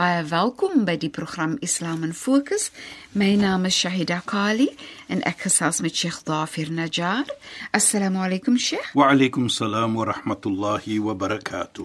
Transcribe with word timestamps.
Baie 0.00 0.22
welkom 0.24 0.86
by 0.88 0.94
die 0.96 1.10
program 1.12 1.58
Islam 1.60 2.06
in 2.06 2.14
Fokus. 2.16 2.70
My 3.12 3.34
naam 3.36 3.66
is 3.68 3.76
Shahida 3.76 4.22
Kali 4.24 4.70
en 5.12 5.20
ek 5.28 5.42
gesels 5.44 5.82
met 5.84 5.92
Sheikh 5.92 6.22
Dafir 6.24 6.70
Najjar. 6.72 7.28
Assalamu 7.76 8.22
alaykum 8.24 8.56
Sheikh. 8.56 8.94
Wa 8.96 9.10
alaykum 9.12 9.50
salaam 9.52 9.98
wa 10.00 10.06
rahmatullahi 10.08 10.96
wa 11.04 11.12
barakatuh. 11.12 11.84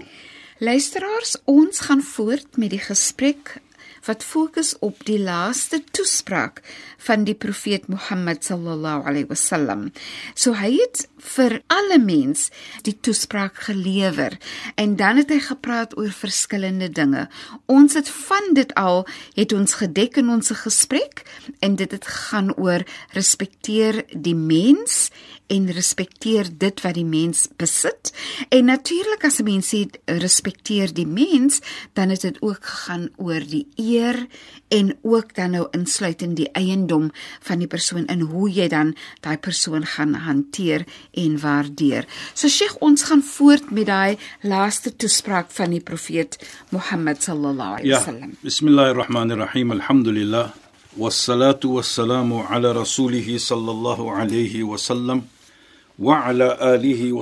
Luisteraars, 0.63 1.35
ons 1.43 1.83
gaan 1.89 2.05
voort 2.15 2.55
met 2.55 2.71
die 2.71 2.79
gesprek 2.79 3.57
wat 4.05 4.23
fokus 4.23 4.73
op 4.85 5.03
die 5.07 5.19
laaste 5.19 5.81
toespraak 5.91 6.61
van 7.05 7.25
die 7.27 7.35
profeet 7.35 7.87
Mohammed 7.91 8.43
sallallahu 8.45 9.05
alaihi 9.09 9.29
wasallam. 9.29 9.89
So 10.33 10.55
hy 10.57 10.71
het 10.77 11.05
vir 11.35 11.59
alle 11.73 11.97
mens 12.01 12.49
die 12.85 12.93
toespraak 12.93 13.59
gelewer 13.67 14.37
en 14.75 14.95
dan 14.99 15.21
het 15.21 15.33
hy 15.33 15.39
gepraat 15.47 15.97
oor 15.97 16.13
verskillende 16.13 16.89
dinge. 16.89 17.27
Ons 17.65 17.97
het 17.97 18.09
van 18.09 18.53
dit 18.57 18.73
al 18.79 19.05
het 19.37 19.53
ons 19.53 19.77
gedek 19.81 20.21
in 20.21 20.29
ons 20.29 20.53
gesprek 20.65 21.25
en 21.65 21.75
dit 21.75 21.91
het 21.91 22.07
gaan 22.07 22.53
oor 22.55 22.85
respekteer 23.17 24.03
die 24.13 24.37
mens 24.37 25.09
en 25.47 25.67
respekteer 25.71 26.47
dit 26.57 26.81
wat 26.81 26.93
die 26.97 27.05
mens 27.05 27.47
besit. 27.57 28.13
En 28.49 28.65
natuurlik 28.65 29.23
as 29.25 29.39
'n 29.39 29.43
mens 29.43 29.67
sê 29.73 29.85
respekteer 30.05 30.93
die 30.93 31.07
mens, 31.07 31.59
dan 31.93 32.11
is 32.11 32.19
dit 32.19 32.37
ook 32.41 32.65
gegaan 32.65 33.09
oor 33.17 33.39
die 33.39 33.67
eer 33.75 34.27
en 34.69 34.97
ook 35.01 35.35
dan 35.35 35.51
nou 35.51 35.67
insluitend 35.71 36.35
die 36.35 36.49
eiendom 36.51 37.11
van 37.41 37.59
die 37.59 37.67
persoon 37.67 38.05
en 38.05 38.19
hoe 38.19 38.49
jy 38.51 38.67
dan 38.67 38.95
daai 39.21 39.37
persoon 39.37 39.85
gaan 39.85 40.13
hanteer 40.13 40.85
en 41.13 41.39
waardeer. 41.39 42.05
So 42.33 42.47
Sheikh, 42.47 42.75
ons 42.81 43.03
gaan 43.03 43.23
voort 43.23 43.71
met 43.71 43.85
daai 43.85 44.17
laaste 44.41 44.95
toespraak 44.95 45.51
van 45.51 45.69
die 45.69 45.79
profeet 45.81 46.37
Mohammed 46.69 47.23
sallallahu 47.23 47.69
alaihi 47.69 47.87
Ja. 47.87 47.97
wasallam. 47.97 48.31
Bismillahirrahmanirrahim. 48.41 49.71
Alhamdulillah. 49.71 50.51
Wassalatu 50.97 51.67
wassalamu 51.73 52.43
ala 52.49 52.73
rasulih 52.73 53.37
sallallahu 53.39 54.09
alayhi 54.09 54.63
wa 54.63 54.77
sallam 54.77 55.27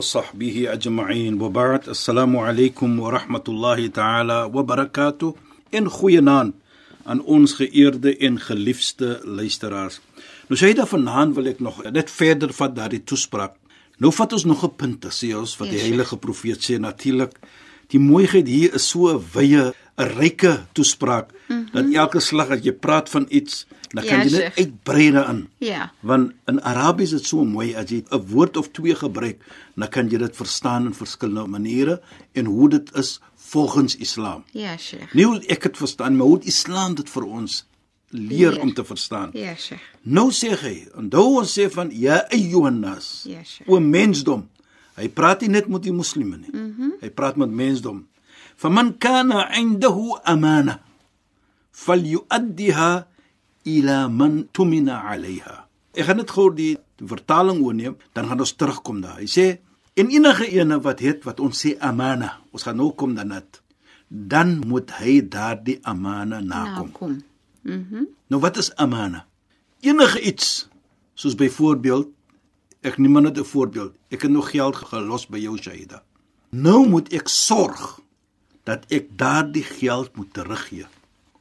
sahbihi 0.01 0.67
ajma'in. 0.67 1.37
Wa 1.37 1.49
ba'd. 1.49 1.87
Assalamu 1.89 2.39
alaykum 2.41 2.97
wa 2.97 3.11
rahmatullahi 3.11 3.91
ta'ala 3.93 4.47
wa 4.49 4.63
barakatuh. 4.63 5.35
In 5.71 5.85
goeienaand 5.85 6.55
aan 7.05 7.21
ons 7.21 7.53
geëerde 7.53 8.17
en 8.17 8.39
geliefde 8.39 9.21
luisteraars. 9.25 10.01
Nou 10.49 10.57
sê 10.57 10.73
dit 10.73 10.89
vanaand 10.89 11.35
wil 11.35 11.51
ek 11.51 11.59
nog 11.61 11.83
net 11.85 12.09
verder 12.09 12.49
vat 12.49 12.73
daardie 12.73 13.03
toespraak. 13.03 13.53
Nou 14.01 14.09
vat 14.09 14.33
ons 14.33 14.45
nog 14.45 14.65
'n 14.65 14.75
punt 14.75 15.01
te 15.01 15.09
sê 15.13 15.37
ons 15.37 15.57
wat 15.57 15.67
Ja, 15.67 15.73
die 15.73 15.79
Sheikh. 15.79 15.93
heilige 15.93 16.17
profeet 16.17 16.59
sê 16.65 16.79
natuurlik 16.79 17.37
die 17.89 17.99
mooiheid 17.99 18.47
hier 18.47 18.73
is 18.73 18.89
so 18.89 19.13
'n 19.13 19.21
wye 19.33 19.73
'n 19.97 20.09
ryke 20.17 20.65
toespraak 20.73 21.29
mm 21.29 21.55
-hmm. 21.55 21.71
dat 21.73 21.93
elke 21.93 22.19
slag 22.19 22.49
as 22.49 22.63
jy 22.63 22.71
praat 22.71 23.09
van 23.09 23.25
iets 23.29 23.67
dan 23.93 24.03
kan 24.05 24.17
Ja, 24.17 24.23
jy 24.23 24.31
net 24.31 24.41
Sheikh. 24.41 24.57
uitbrei 24.57 25.11
daarin. 25.11 25.47
Ja. 25.57 25.91
Want 26.01 26.31
in 26.49 26.61
Arabies 26.61 27.11
is 27.13 27.21
dit 27.21 27.27
so 27.29 27.43
mooi 27.45 27.75
as 27.75 27.89
jy 27.89 28.03
'n 28.11 28.25
woord 28.27 28.57
of 28.57 28.71
twee 28.71 28.95
gebruik, 28.95 29.41
dan 29.75 29.89
kan 29.89 30.09
jy 30.09 30.17
dit 30.17 30.35
verstaan 30.35 30.85
in 30.85 30.93
verskillende 30.93 31.47
maniere 31.47 32.01
en 32.33 32.45
hoe 32.45 32.69
dit 32.69 32.95
is 32.95 33.19
volgens 33.35 33.95
Islam. 33.97 34.43
Ja, 34.51 34.77
Sheikh. 34.77 35.13
Nie 35.13 35.25
hoe 35.25 35.39
ek 35.47 35.61
dit 35.63 35.77
verstaan, 35.77 36.17
maar 36.17 36.27
hoe 36.27 36.39
Islam 36.43 36.95
dit 36.95 37.09
vir 37.09 37.23
ons 37.23 37.65
leer 38.09 38.51
Leer. 38.51 38.61
om 38.61 38.73
te 38.73 38.83
verstaan. 38.83 39.29
Ja, 39.33 39.55
Sheikh. 39.55 39.81
Nou 40.01 40.31
sê 40.31 40.49
hy, 40.59 40.87
onthou 40.95 41.37
ons 41.39 41.59
sê 41.59 41.69
van 41.71 41.89
ja 41.91 42.25
ayyuhannas. 42.31 43.23
Ja, 43.27 43.43
Sheikh. 43.43 43.69
O 43.69 43.79
mensdom. 43.79 44.49
Hy 44.95 45.07
praat 45.09 45.41
nie 45.41 45.49
net 45.49 45.67
met 45.67 45.83
die 45.83 45.91
moslime 45.93 46.37
nie. 46.37 46.49
Mm 46.51 46.75
-hmm. 46.77 46.91
Hy 47.01 47.09
praat 47.09 47.35
met 47.35 47.49
mensdom. 47.49 48.07
Faman 48.55 48.97
kana 48.97 49.55
indahu 49.57 50.17
amana 50.23 50.79
falyuaddiha 51.71 53.07
ila 53.63 54.07
man 54.07 54.47
tumina 54.51 55.01
alayha. 55.11 55.67
Ek 55.93 56.07
gaan 56.07 56.17
dit 56.17 56.31
gou 56.31 56.47
die 56.53 56.77
vertaling 56.97 57.61
oorneem, 57.61 57.97
dan 58.13 58.27
gaan 58.27 58.39
ons 58.39 58.55
terugkom 58.57 59.01
daar. 59.03 59.19
Hy 59.21 59.29
sê 59.29 59.45
en 59.99 60.09
enige 60.09 60.47
ene 60.49 60.79
wat 60.81 61.03
het 61.05 61.25
wat 61.27 61.39
ons 61.43 61.65
sê 61.65 61.75
amana, 61.79 62.39
ons 62.51 62.65
gaan 62.65 62.77
nou 62.77 62.91
kom 62.97 63.13
dan 63.15 63.35
dit. 63.35 63.61
Dan 64.09 64.59
moet 64.67 64.91
hy 64.99 65.21
daardie 65.21 65.79
amana 65.83 66.41
nakom. 66.41 66.89
Nou 66.89 66.97
kom. 66.97 67.21
Mhm. 67.63 68.09
Nou 68.27 68.41
wat 68.41 68.57
is 68.57 68.73
amana? 68.75 69.25
Enige 69.81 70.21
iets 70.21 70.67
soos 71.15 71.35
byvoorbeeld 71.35 72.09
ek 72.83 72.97
neem 72.97 73.21
net 73.21 73.37
'n 73.37 73.43
voorbeeld. 73.43 73.93
Ek 74.09 74.21
het 74.21 74.31
nog 74.31 74.51
geld 74.51 74.75
gelos 74.75 75.27
by 75.27 75.37
jou 75.37 75.57
Shaida. 75.57 76.03
Nou 76.49 76.87
moet 76.87 77.13
ek 77.13 77.27
sorg 77.27 77.99
dat 78.63 78.85
ek 78.89 79.17
daardie 79.17 79.63
geld 79.63 80.15
moet 80.15 80.33
teruggee. 80.33 80.85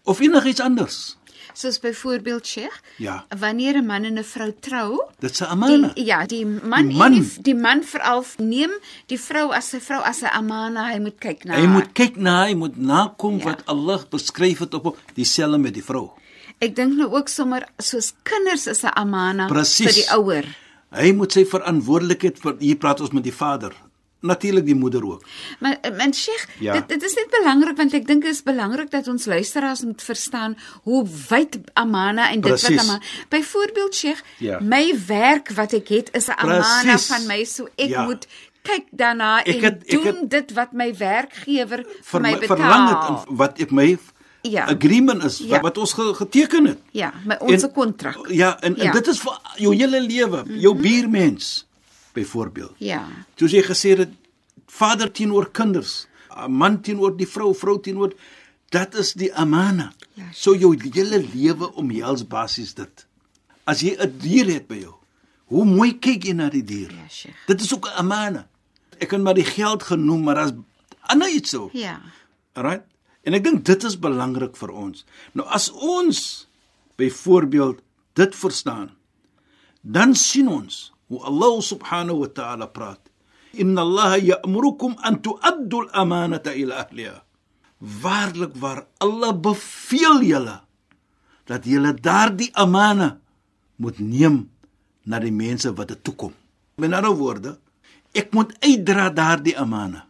Of 0.04 0.20
enigiets 0.20 0.60
anders. 0.60 1.18
Soos 1.54 1.78
byvoorbeeld 1.80 2.46
Sheikh, 2.46 2.80
Ja. 2.98 3.24
wanneer 3.38 3.74
'n 3.76 3.86
man 3.86 4.04
en 4.04 4.18
'n 4.18 4.24
vrou 4.24 4.52
trou, 4.60 5.00
Dit 5.20 5.36
se 5.36 5.46
amana. 5.46 5.92
Die, 5.94 6.04
ja, 6.04 6.26
die 6.26 6.46
man, 6.46 6.88
Die 6.88 6.96
man. 6.96 7.12
die, 7.12 7.42
die 7.42 7.54
man 7.54 7.82
veral 7.84 8.24
neem 8.38 8.70
die 9.06 9.18
vrou 9.18 9.50
as 9.52 9.68
sy 9.70 9.80
vrou 9.80 10.00
as 10.02 10.22
'n 10.22 10.26
amana, 10.32 10.92
hy 10.92 10.98
moet 11.00 11.18
kyk 11.20 11.44
na 11.44 11.54
Hy 11.54 11.60
haar. 11.60 11.68
moet 11.68 11.92
kyk 11.94 12.16
na, 12.16 12.44
hy 12.46 12.54
moet 12.54 12.76
nakom 12.76 13.38
Ja. 13.38 13.44
wat 13.44 13.62
Allah 13.66 14.00
beskryf 14.10 14.58
het 14.58 14.74
op 14.74 14.98
dieselfde 15.14 15.58
met 15.58 15.74
die 15.74 15.84
vrou. 15.84 16.10
Ek 16.60 16.76
dink 16.76 16.94
nou 16.96 17.10
ook 17.12 17.28
sommer 17.28 17.66
soos 17.78 18.12
kinders 18.22 18.66
is 18.66 18.82
'n 18.84 18.90
amana 18.94 19.46
Presies. 19.48 19.86
vir 19.86 19.94
die 19.94 20.10
ouer. 20.16 20.44
Hy 20.92 21.12
moet 21.12 21.32
sy 21.32 21.44
verantwoordelikheid 21.44 22.38
vir 22.38 22.56
hier 22.60 22.76
praat 22.76 23.00
ons 23.00 23.10
met 23.12 23.24
die 23.24 23.32
vader. 23.32 23.72
Natuurlik 24.22 24.64
die 24.64 24.74
moeder 24.74 25.04
ook. 25.04 25.24
Maar 25.60 25.78
men 25.96 26.14
Sheikh, 26.14 26.46
Ja. 26.58 26.72
dit 26.72 26.88
dit 26.88 27.02
is 27.02 27.14
net 27.14 27.26
belangrik 27.40 27.76
want 27.76 27.92
ek 27.94 28.06
dink 28.06 28.22
dit 28.22 28.30
is 28.32 28.42
belangrik 28.42 28.90
dat 28.90 29.08
ons 29.08 29.24
luisteraars 29.26 29.82
moet 29.82 30.02
verstaan 30.02 30.56
hoe 30.82 31.06
wyd 31.28 31.58
amana 31.74 32.28
en 32.30 32.40
dit 32.40 32.50
Precies. 32.50 32.68
wat 32.76 32.78
amana. 32.84 33.00
Byvoorbeeld 33.28 33.94
Sheikh, 33.94 34.20
Ja. 34.38 34.60
my 34.60 34.94
werk 35.06 35.50
wat 35.58 35.72
ek 35.72 35.88
het 35.88 36.08
is 36.12 36.26
'n 36.28 36.36
amana 36.38 36.80
Precies. 36.82 37.06
van 37.06 37.26
my, 37.26 37.44
so 37.44 37.68
ek 37.76 37.88
Ja. 37.88 38.04
moet 38.04 38.26
kyk 38.62 38.84
daarna 38.90 39.38
Ek 39.42 39.46
en 39.46 39.62
het- 39.62 39.82
ek 39.82 39.90
doen 39.90 40.04
het- 40.20 40.30
dit 40.30 40.52
wat 40.52 40.72
my 40.72 40.94
werkgewer 40.96 41.84
vir 42.02 42.20
my 42.20 42.38
betaal. 42.38 42.56
verlang 42.56 42.88
dit 42.88 43.08
in 43.28 43.36
wat 43.36 43.58
ek 43.60 43.70
my 43.70 43.98
Ja. 44.42 44.64
agreement 44.66 45.24
is 45.24 45.38
Ja. 45.38 45.48
wat, 45.48 45.60
wat 45.62 45.78
ons 45.78 45.92
ge, 45.92 46.14
geteken 46.14 46.64
het. 46.66 46.78
Ja, 46.90 47.12
my 47.24 47.36
ons 47.40 47.62
En- 47.62 47.72
kontrak. 47.72 48.26
Ja, 48.28 48.60
en, 48.60 48.76
en 48.76 48.84
Ja. 48.84 48.92
dit 48.92 49.06
is 49.06 49.20
vir 49.20 49.38
jou 49.56 49.74
hele 49.74 50.00
lewe, 50.00 50.44
jou 50.60 50.74
buurmens 50.76 51.66
byvoorbeeld. 52.12 52.74
Ja. 52.78 53.06
Soos 53.36 53.52
jy 53.52 53.62
gesê 53.66 53.96
het, 53.98 54.12
vader 54.66 55.10
teenoor 55.12 55.50
kinders, 55.50 56.06
'n 56.30 56.50
man 56.50 56.80
teenoor 56.80 57.16
die 57.16 57.28
vrou, 57.28 57.54
vrou 57.54 57.80
teenoor 57.80 58.14
dat 58.72 58.94
is 58.94 59.12
die 59.12 59.34
amana. 59.34 59.92
Ja, 60.14 60.24
so 60.32 60.54
jou 60.56 60.72
hele 60.76 61.20
lewe 61.34 61.72
omhels 61.74 62.24
basies 62.26 62.74
dit. 62.74 63.06
As 63.64 63.80
jy 63.80 63.96
'n 63.96 64.18
dier 64.18 64.46
het 64.46 64.66
by 64.68 64.80
jou, 64.80 64.94
hoe 65.44 65.64
mooi 65.64 65.98
kyk 65.98 66.24
jy 66.24 66.32
na 66.32 66.48
die 66.48 66.64
dier? 66.64 66.90
Ja, 66.90 67.08
Sheikh. 67.08 67.36
Dit 67.46 67.60
is 67.60 67.74
ook 67.74 67.86
'n 67.86 67.96
amana. 67.96 68.48
Ek 68.98 69.08
kan 69.08 69.22
maar 69.22 69.34
die 69.34 69.44
geld 69.44 69.82
genoem, 69.82 70.22
maar 70.22 70.38
as 70.38 70.52
ander 71.00 71.28
iets 71.28 71.50
so. 71.50 71.70
Ja. 71.72 72.00
Right? 72.54 72.84
En 73.22 73.34
ek 73.34 73.44
dink 73.44 73.64
dit 73.64 73.84
is 73.84 73.98
belangrik 73.98 74.56
vir 74.56 74.70
ons. 74.70 75.04
Nou 75.32 75.46
as 75.48 75.70
ons 75.70 76.48
byvoorbeeld 76.96 77.80
dit 78.12 78.34
verstaan, 78.34 78.90
dan 79.80 80.14
sien 80.14 80.48
ons 80.48 80.92
hoe 81.12 81.22
Allah 81.28 81.54
subhanahu 81.60 82.24
wa 82.24 82.30
ta'ala 82.32 82.66
praat. 82.72 83.00
Inna 83.60 83.84
Allah 83.84 84.16
ya'murukum 84.16 84.96
an 85.04 85.20
tu'addu 85.20 85.84
al-amanata 85.86 86.56
ila 86.56 86.80
ahliha. 86.88 87.20
Waarlik 88.02 88.56
waar 88.56 88.86
Allah 89.04 89.32
beveel 89.36 90.24
julle 90.24 90.56
dat 91.44 91.66
julle 91.68 91.92
daardie 91.92 92.48
amana 92.56 93.18
moet 93.76 93.98
neem 93.98 94.46
na 95.04 95.18
die 95.18 95.34
mense 95.34 95.68
wat 95.76 95.90
dit 95.92 96.00
toekom. 96.06 96.32
Met 96.80 96.94
ander 96.96 97.12
woorde, 97.12 97.58
ek 98.16 98.32
moet 98.32 98.54
uitdra 98.62 99.10
daardie 99.10 99.58
amana. 99.58 100.06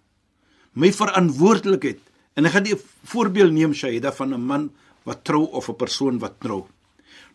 my 0.72 0.92
verantwoordelikheid. 0.92 2.00
En 2.36 2.46
ek 2.48 2.52
gaan 2.52 2.66
'n 2.66 2.80
voorbeeld 3.04 3.52
neem 3.52 3.72
Shaida 3.74 4.12
van 4.12 4.34
'n 4.34 4.40
man 4.40 4.70
wat 5.04 5.24
trou 5.24 5.44
of 5.52 5.68
'n 5.68 5.76
persoon 5.76 6.18
wat 6.18 6.40
trou. 6.40 6.66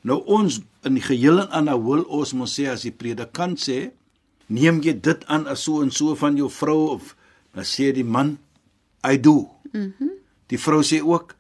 Nou 0.07 0.21
ons 0.25 0.62
in 0.88 0.95
die 0.95 1.04
geheel 1.04 1.42
en 1.44 1.51
aan 1.51 1.71
wil 1.83 2.06
ons 2.07 2.33
moet 2.38 2.51
sê 2.51 2.68
as 2.71 2.86
die 2.88 2.95
predikant 2.95 3.59
sê, 3.59 3.92
neem 4.48 4.80
jy 4.83 4.94
dit 5.04 5.25
aan 5.27 5.48
as 5.51 5.65
so 5.68 5.81
en 5.83 5.92
so 5.92 6.15
van 6.15 6.38
jou 6.39 6.48
vrou 6.51 6.94
of 6.95 7.15
dan 7.56 7.68
sê 7.68 7.89
die 7.95 8.07
man 8.07 8.38
I 9.04 9.18
do. 9.19 9.50
Mhm. 9.74 9.92
Mm 10.00 10.13
die 10.48 10.56
vrou 10.56 10.80
sê 10.80 11.01
ook 11.04 11.33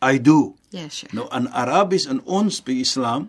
I 0.00 0.16
do. 0.24 0.54
Ja, 0.72 0.88
Sheikh. 0.88 1.12
Nou 1.12 1.26
in 1.36 1.50
Arabies 1.52 2.06
in 2.08 2.22
ons 2.24 2.62
by 2.64 2.78
Islam 2.80 3.26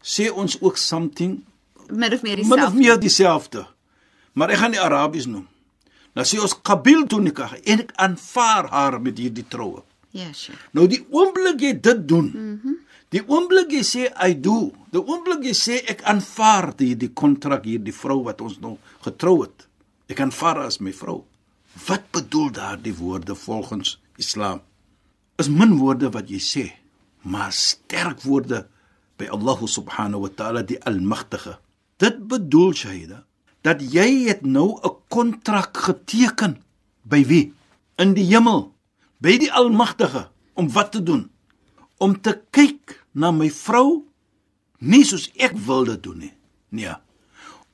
sê 0.00 0.30
ons 0.32 0.56
ook 0.62 0.78
something 0.80 1.42
Min 1.90 2.14
of 2.14 2.22
meer 2.22 2.40
min 2.40 2.46
of 2.64 2.72
dieselfde. 2.72 2.78
meer 2.78 2.96
dieselfde. 3.00 3.66
Maar 4.32 4.54
ek 4.54 4.62
gaan 4.62 4.72
die 4.72 4.80
Arabies 4.80 5.26
noem. 5.28 5.44
Nou 6.16 6.24
sê 6.24 6.40
ons 6.40 6.56
qabiltu 6.62 7.20
nikah 7.20 7.52
en 7.64 7.84
ek 7.84 7.92
aanvaar 8.00 8.70
haar 8.72 8.96
met 9.00 9.20
hierdie 9.20 9.44
troue. 9.44 9.84
Ja, 10.16 10.32
Sheikh. 10.32 10.64
Nou 10.72 10.86
die 10.88 11.04
oomblik 11.12 11.60
jy 11.60 11.74
dit 11.80 12.08
doen. 12.08 12.32
Mm 12.32 12.60
-hmm. 12.62 12.78
Die 13.14 13.22
oomblik 13.22 13.70
jy 13.70 13.82
sê 13.86 14.08
I 14.18 14.34
do, 14.34 14.72
die 14.90 14.98
oomblik 14.98 15.44
jy 15.46 15.54
sê 15.54 15.76
ek 15.92 16.02
aanvaar 16.10 16.72
hierdie 16.80 17.12
kontrak 17.14 17.66
hierdie 17.68 17.94
vrou 17.94 18.24
wat 18.26 18.40
ons 18.42 18.58
nou 18.62 18.76
getrou 19.04 19.44
het. 19.44 19.66
Ek 20.10 20.22
aanvaar 20.24 20.64
as 20.66 20.80
my 20.82 20.94
vrou. 20.94 21.20
Wat 21.86 22.08
bedoel 22.14 22.50
daardie 22.56 22.94
woorde 22.96 23.36
volgens 23.38 23.96
Islam? 24.18 24.62
Is 25.38 25.50
min 25.52 25.76
woorde 25.78 26.10
wat 26.10 26.32
jy 26.32 26.40
sê, 26.42 26.64
maar 27.22 27.52
sterk 27.52 28.24
woorde 28.24 28.64
by 29.20 29.28
Allah 29.32 29.62
subhanahu 29.68 30.26
wa 30.26 30.32
ta'ala 30.32 30.64
die 30.66 30.80
almagtige. 30.88 31.58
Dit 32.00 32.26
bedoel 32.28 32.74
Shahida 32.74 33.22
dat 33.66 33.82
jy 33.82 34.28
het 34.28 34.42
nou 34.46 34.78
'n 34.78 34.94
kontrak 35.08 35.76
geteken 35.76 36.62
by 37.02 37.24
wie? 37.26 37.54
In 37.98 38.14
die 38.14 38.24
hemel, 38.24 38.74
by 39.18 39.38
die 39.38 39.52
almagtige 39.52 40.28
om 40.54 40.70
wat 40.72 40.92
te 40.92 41.02
doen? 41.02 41.30
Om 41.98 42.20
te 42.20 42.36
kyk 42.50 42.98
na 43.16 43.30
my 43.32 43.48
vrou 43.50 44.04
nie 44.78 45.04
soos 45.08 45.30
ek 45.40 45.56
wil 45.66 45.86
dit 45.88 46.02
doen 46.02 46.18
nie. 46.26 46.34
Nee. 46.70 46.94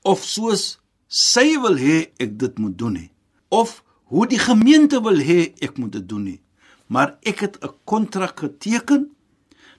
Of 0.07 0.25
soos 0.27 0.79
sy 1.09 1.57
wil 1.63 1.79
hê 1.81 2.13
ek 2.23 2.37
dit 2.41 2.61
moet 2.63 2.77
doen 2.79 2.97
nie. 3.01 3.11
Of 3.51 3.83
hoe 4.13 4.27
die 4.29 4.41
gemeente 4.41 5.01
wil 5.03 5.19
hê 5.19 5.53
ek 5.65 5.79
moet 5.81 5.97
dit 5.99 6.07
doen 6.09 6.25
nie. 6.31 6.41
Maar 6.87 7.17
ek 7.23 7.41
het 7.41 7.57
'n 7.63 7.75
kontrak 7.85 8.39
geteken 8.41 9.11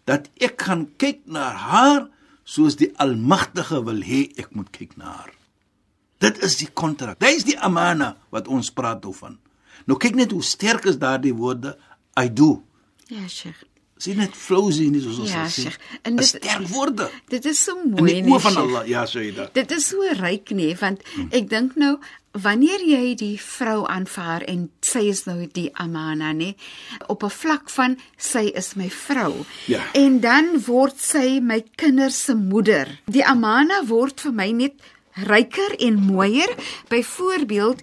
dat 0.06 0.30
ek 0.40 0.62
gaan 0.62 0.89
kyk 0.98 1.22
na 1.25 1.51
haar 1.51 2.10
soos 2.44 2.75
die 2.75 2.92
Almagtige 2.98 3.84
wil 3.84 4.01
hê 4.01 4.31
ek 4.38 4.51
moet 4.56 4.69
kyk 4.72 4.98
na 4.98 5.06
haar. 5.06 5.34
Dit 6.19 6.44
is 6.44 6.57
die 6.57 6.72
kontrak. 6.72 7.19
Dit 7.19 7.36
is 7.36 7.44
die 7.44 7.60
amana 7.60 8.18
wat 8.30 8.48
ons 8.48 8.72
praat 8.72 9.06
oor. 9.06 9.38
Nou 9.86 9.98
kyk 10.00 10.16
net 10.16 10.31
hoe 10.31 10.44
sterk 10.44 10.86
is 10.86 10.98
daardie 10.98 11.36
woorde 11.36 11.78
I 12.19 12.30
do. 12.30 12.63
Ja, 13.07 13.28
Sheikh. 13.28 13.63
Sien 14.03 14.17
net 14.19 14.33
flousie 14.35 14.89
nie 14.91 15.00
soos 15.03 15.19
ons 15.23 15.29
Ja, 15.31 15.45
sê. 15.47 15.71
En 16.03 16.15
dit- 16.17 16.25
sterk 16.27 16.67
woorde. 16.73 17.09
Dit 17.29 17.45
is 17.45 17.61
so 17.63 17.77
In 17.83 17.91
mooi 17.95 18.13
die 18.13 18.21
nie. 18.21 18.33
oë 18.33 18.41
van. 18.41 18.57
Allah. 18.57 18.88
Ja, 18.88 19.05
sê 19.05 19.23
jy 19.29 19.31
dit. 19.35 19.53
Dit 19.53 19.71
is 19.71 19.85
so 19.88 20.01
ryk 20.19 20.51
nie, 20.51 20.73
want 20.75 21.01
ek 21.31 21.47
dink 21.50 21.75
nou 21.79 21.97
wanneer 22.33 22.81
jy 22.81 23.13
die 23.15 23.38
vrou 23.39 23.85
aanvaar 23.88 24.41
en 24.50 24.69
sy 24.81 25.03
is 25.11 25.23
nou 25.27 25.47
die 25.53 25.69
amana 25.79 26.33
nê 26.33 26.55
op 27.07 27.23
'n 27.23 27.29
vlak 27.29 27.69
van 27.69 27.97
sy 28.17 28.51
is 28.55 28.75
my 28.75 28.89
vrou 28.89 29.45
Ja. 29.67 29.81
en 29.94 30.19
dan 30.19 30.59
word 30.65 31.00
sy 31.00 31.39
my 31.39 31.63
kinders 31.77 32.15
se 32.25 32.33
moeder. 32.35 32.88
Die 33.05 33.23
amana 33.25 33.83
word 33.85 34.19
vir 34.21 34.31
my 34.33 34.51
net 34.51 34.73
ryker 35.15 35.75
en 35.79 35.95
mooier. 35.95 36.50
Byvoorbeeld 36.89 37.81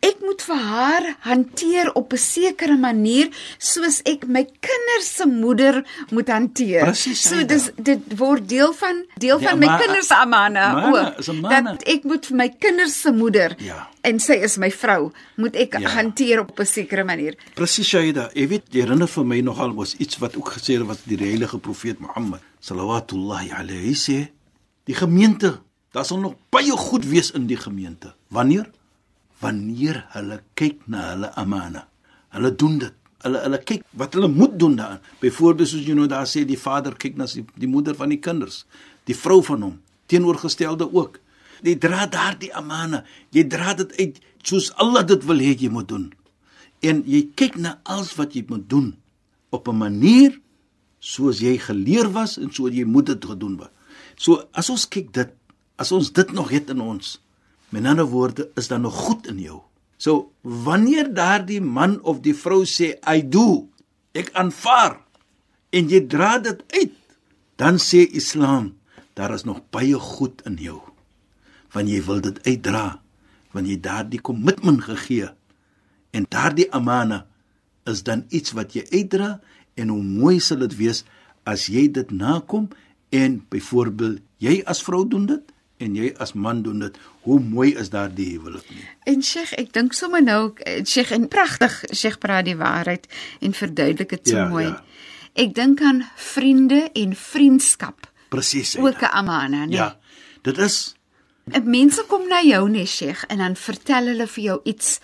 Ek 0.00 0.20
moet 0.20 0.42
vir 0.44 0.56
haar 0.56 1.06
hanteer 1.24 1.92
op 1.96 2.12
'n 2.12 2.16
sekere 2.20 2.76
manier 2.76 3.28
soos 3.58 4.00
ek 4.04 4.26
my 4.26 4.44
kinders 4.44 5.08
se 5.16 5.26
moeder 5.26 5.84
moet 6.10 6.28
hanteer. 6.28 6.84
Presies, 6.84 7.22
So 7.28 7.44
dis 7.46 7.70
dit 7.76 8.00
word 8.18 8.48
deel 8.48 8.72
van 8.72 9.04
deel 9.18 9.38
Die 9.38 9.48
van 9.48 9.58
my 9.58 9.78
kinders 9.78 10.06
se 10.06 10.14
amana 10.14 10.64
Amana, 10.70 11.16
ook. 11.16 11.50
Dat 11.50 11.82
ek 11.88 12.04
moet 12.04 12.26
vir 12.26 12.36
my 12.36 12.48
kinders 12.48 13.00
se 13.00 13.10
moeder 13.12 13.54
Ja. 13.58 13.88
en 14.02 14.18
sy 14.20 14.32
is 14.32 14.56
my 14.56 14.70
vrou, 14.70 15.12
moet 15.36 15.56
ek 15.56 15.78
Ja. 15.78 15.88
hanteer 15.88 16.40
op 16.40 16.58
'n 16.60 16.66
sekere 16.66 17.04
manier. 17.04 17.34
Presies 17.54 17.86
Shaida. 17.88 18.30
Jy 18.34 18.48
weet, 18.48 18.62
jy 18.70 18.80
herinner 18.80 19.08
vir 19.08 19.24
my 19.26 19.40
nogal 19.40 19.74
was 19.74 19.94
iets 19.96 20.18
wat 20.18 20.36
ook 20.36 20.52
gesê 20.52 20.74
het 20.78 20.86
wat 20.86 20.98
die 21.06 21.16
heilige 21.16 21.58
profeet 21.58 21.98
Mohammed 22.00 22.40
sallallahu 22.60 23.50
alayhi 23.52 23.94
sê, 23.94 24.28
die 24.84 24.94
gemeente, 24.94 25.60
daar 25.92 26.04
sal 26.04 26.18
nog 26.18 26.34
baie 26.50 26.70
goed 26.76 27.04
wees 27.04 27.30
in 27.30 27.46
die 27.46 27.56
gemeente. 27.56 28.14
Wanneer? 28.28 28.70
Wanneer 29.40 30.04
hulle 30.14 30.40
kyk 30.54 30.86
na 30.86 31.10
hulle 31.12 31.30
amana. 31.40 31.86
Hulle 32.34 32.50
doen 32.56 32.78
dit. 32.78 32.96
Hulle 33.24 33.40
hulle 33.44 33.60
kyk 33.68 33.84
wat 34.00 34.14
hulle 34.16 34.28
moet 34.32 34.58
doen 34.58 34.76
daarin. 34.78 35.02
Byvoorbeeld 35.20 35.68
soos 35.68 35.84
jy 35.86 35.96
nou 35.96 36.08
daar 36.08 36.28
sê 36.28 36.44
die 36.48 36.60
vader 36.60 36.96
kyk 36.96 37.18
na 37.20 37.28
die, 37.28 37.44
die 37.60 37.68
moeder 37.68 37.96
van 37.96 38.12
die 38.12 38.20
kinders, 38.20 38.64
die 39.08 39.16
vrou 39.16 39.40
van 39.44 39.66
hom, 39.66 39.76
teenoorgestelde 40.08 40.88
ook. 40.88 41.18
Jy 41.64 41.76
dra 41.80 42.06
daardie 42.08 42.52
amana. 42.56 43.02
Jy 43.36 43.44
dra 43.52 43.74
dit 43.76 43.92
uit 43.98 44.20
soos 44.46 44.70
Allah 44.80 45.04
dit 45.04 45.24
wil 45.28 45.42
hê 45.44 45.52
jy 45.52 45.68
moet 45.72 45.88
doen. 45.88 46.08
En 46.80 47.02
jy 47.04 47.26
kyk 47.36 47.58
na 47.60 47.76
alles 47.84 48.14
wat 48.16 48.36
jy 48.36 48.46
moet 48.48 48.64
doen 48.70 48.94
op 49.52 49.68
'n 49.68 49.76
manier 49.76 50.40
soos 51.00 51.40
jy 51.40 51.58
geleer 51.58 52.12
was 52.12 52.38
en 52.38 52.52
so 52.52 52.68
jy 52.68 52.84
moet 52.84 53.06
dit 53.06 53.24
gedoen 53.24 53.56
word. 53.56 53.72
So 54.16 54.44
as 54.52 54.70
ons 54.70 54.86
kyk 54.88 55.12
dit, 55.12 55.32
as 55.76 55.92
ons 55.92 56.12
dit 56.12 56.32
nog 56.32 56.50
het 56.50 56.70
in 56.70 56.80
ons, 56.80 57.18
met 57.70 57.86
ander 57.86 58.08
woorde 58.10 58.50
is 58.58 58.68
dan 58.68 58.84
nog 58.86 58.94
goed 59.06 59.26
in 59.30 59.40
jou. 59.40 59.60
So 59.96 60.32
wanneer 60.40 61.12
daardie 61.14 61.60
man 61.60 62.00
of 62.02 62.22
die 62.24 62.34
vrou 62.34 62.64
sê 62.66 62.96
I 63.06 63.22
do, 63.22 63.68
ek 64.12 64.32
aanvaar 64.34 64.98
en 65.70 65.90
jy 65.90 66.00
dra 66.10 66.38
dit 66.42 66.62
uit, 66.74 66.96
dan 67.60 67.78
sê 67.78 68.06
Islam, 68.16 68.72
daar 69.14 69.34
is 69.34 69.44
nog 69.44 69.60
baie 69.70 69.98
goed 69.98 70.42
in 70.48 70.56
jou. 70.58 70.80
Want 71.70 71.90
jy 71.92 72.00
wil 72.06 72.24
dit 72.24 72.40
uitdra, 72.46 72.86
want 73.54 73.68
jy 73.68 73.76
daardie 73.80 74.22
kommitment 74.24 74.82
gegee 74.88 75.30
En 76.10 76.26
daardie 76.28 76.72
amana 76.74 77.26
is 77.84 78.02
dan 78.02 78.24
iets 78.28 78.54
wat 78.58 78.74
jy 78.74 78.84
uitdra 78.90 79.38
en 79.74 79.88
hoe 79.94 80.02
mooi 80.02 80.38
sal 80.42 80.62
dit 80.64 80.74
wees 80.78 81.04
as 81.48 81.68
jy 81.70 81.86
dit 81.90 82.10
nakom 82.10 82.68
en 83.14 83.40
byvoorbeeld 83.50 84.20
jy 84.42 84.60
as 84.70 84.82
vrou 84.86 85.04
doen 85.08 85.26
dit 85.30 85.54
en 85.80 85.94
jy 85.96 86.10
as 86.18 86.32
man 86.34 86.62
doen 86.62 86.78
dit. 86.78 86.98
Hoe 87.24 87.40
mooi 87.40 87.74
is 87.76 87.90
daardie 87.90 88.28
huwelik 88.38 88.68
nie? 88.70 88.84
En 89.04 89.22
Sheikh, 89.22 89.52
ek 89.58 89.72
dink 89.72 89.92
sommer 89.96 90.22
nou 90.22 90.52
eh, 90.64 90.84
Sheikh 90.84 91.10
en 91.16 91.28
pragtig 91.28 91.84
Sheikh 91.92 92.18
praat 92.18 92.44
die 92.44 92.56
waarheid 92.56 93.06
en 93.40 93.52
verduidelik 93.52 94.08
dit 94.08 94.28
so 94.28 94.36
Ja, 94.36 94.48
mooi. 94.48 94.64
ja. 94.66 94.82
Ek 95.34 95.54
dink 95.54 95.80
aan 95.80 96.04
vriende 96.16 96.90
en 96.94 97.14
vriendskap. 97.16 98.06
Presies. 98.28 98.76
Ook. 98.76 99.00
'n 99.02 99.04
amana, 99.12 99.64
nee. 99.64 99.76
Ja. 99.76 99.96
Dit 100.42 100.58
is 100.58 100.94
En 101.52 101.70
mense 101.70 102.04
kom 102.08 102.28
na 102.28 102.42
jou 102.42 102.68
nee 102.70 102.86
Sheikh 102.86 103.24
en 103.28 103.38
dan 103.38 103.56
vertel 103.56 104.06
hulle 104.06 104.26
vir 104.26 104.44
jou 104.44 104.60
iets 104.64 105.00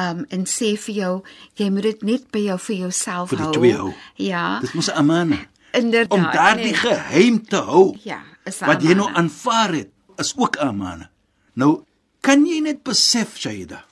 um 0.00 0.24
en 0.28 0.44
sê 0.46 0.76
vir 0.78 0.94
jou 0.94 1.22
jy 1.54 1.70
moet 1.70 1.82
dit 1.82 2.02
net 2.02 2.30
by 2.30 2.38
jou 2.38 2.58
vir 2.58 2.76
jouself 2.76 3.28
vir 3.28 3.36
die 3.38 3.44
hou. 3.44 3.52
twee 3.52 3.72
hou. 3.74 3.92
Ja. 4.14 4.60
Dit 4.60 4.74
moet 4.74 4.86
'n 4.86 4.90
amana. 4.96 5.38
Inderdaad. 5.72 6.18
Om 6.18 6.22
daardie 6.32 6.64
nee. 6.64 6.74
geheim 6.74 7.42
te 7.46 7.56
hou. 7.56 7.96
Ja, 8.04 8.20
is 8.44 8.60
'n 8.60 8.66
wat 8.66 8.82
jy 8.82 8.94
nou 8.94 9.08
amana. 9.08 9.16
aanvaar 9.18 9.72
het, 9.74 9.88
is 10.18 10.34
ook 10.36 10.56
amana. 10.56 11.10
Nou, 11.54 11.84
kan 12.20 12.46
jy 12.46 12.60
net 12.60 12.82
besef, 12.86 13.36
Shaida, 13.38 13.84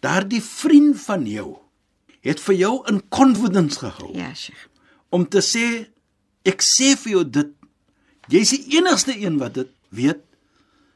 daardie 0.00 0.42
vriend 0.42 0.96
van 1.00 1.26
jou 1.26 1.56
het 2.22 2.40
vir 2.40 2.54
jou 2.54 2.72
in 2.90 3.00
confidence 3.08 3.78
gehou 3.78 4.12
Ja, 4.16 4.34
Sheikh. 4.34 4.68
om 5.10 5.24
te 5.28 5.38
sê 5.40 5.86
ek 6.44 6.62
sê 6.62 6.96
vir 6.96 7.12
jou 7.12 7.24
dit 7.24 7.52
jy's 8.28 8.50
die 8.50 8.76
enigste 8.78 9.14
een 9.16 9.38
wat 9.38 9.54
dit 9.54 9.70
weet. 9.90 10.20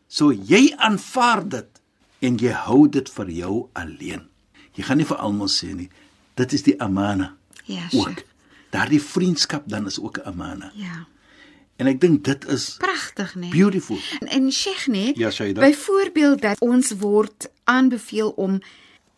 So 0.09 0.33
jy 0.33 0.75
aanvaar 0.76 1.49
dit 1.49 1.81
en 2.21 2.37
jy 2.38 2.52
hou 2.52 2.88
dit 2.88 3.09
vir 3.09 3.31
jou 3.31 3.69
alleen. 3.73 4.26
Jy 4.76 4.83
gaan 4.85 4.99
nie 4.99 5.07
vir 5.09 5.16
almal 5.16 5.49
sê 5.49 5.73
nie. 5.75 5.88
Dit 6.37 6.52
is 6.52 6.62
die 6.62 6.76
amana. 6.81 7.35
Ja. 7.66 7.88
Sheikh. 7.88 8.25
Daardie 8.73 9.00
vriendskap 9.02 9.64
dan 9.69 9.87
is 9.87 9.99
ook 10.00 10.19
'n 10.19 10.26
amana. 10.28 10.73
Ja. 10.75 11.07
En 11.76 11.87
ek 11.87 12.00
dink 12.00 12.25
dit 12.25 12.47
is 12.49 12.75
Pragtig, 12.79 13.35
nee. 13.35 13.50
beautiful. 13.50 13.99
En, 14.21 14.29
en 14.29 14.52
Sheikh 14.52 14.87
nee, 14.87 15.12
Ja, 15.19 15.31
Shaida. 15.31 15.61
byvoorbeeld 15.61 16.41
dat 16.41 16.61
ons 16.61 16.91
word 16.99 17.50
aanbeveel 17.64 18.31
om 18.31 18.61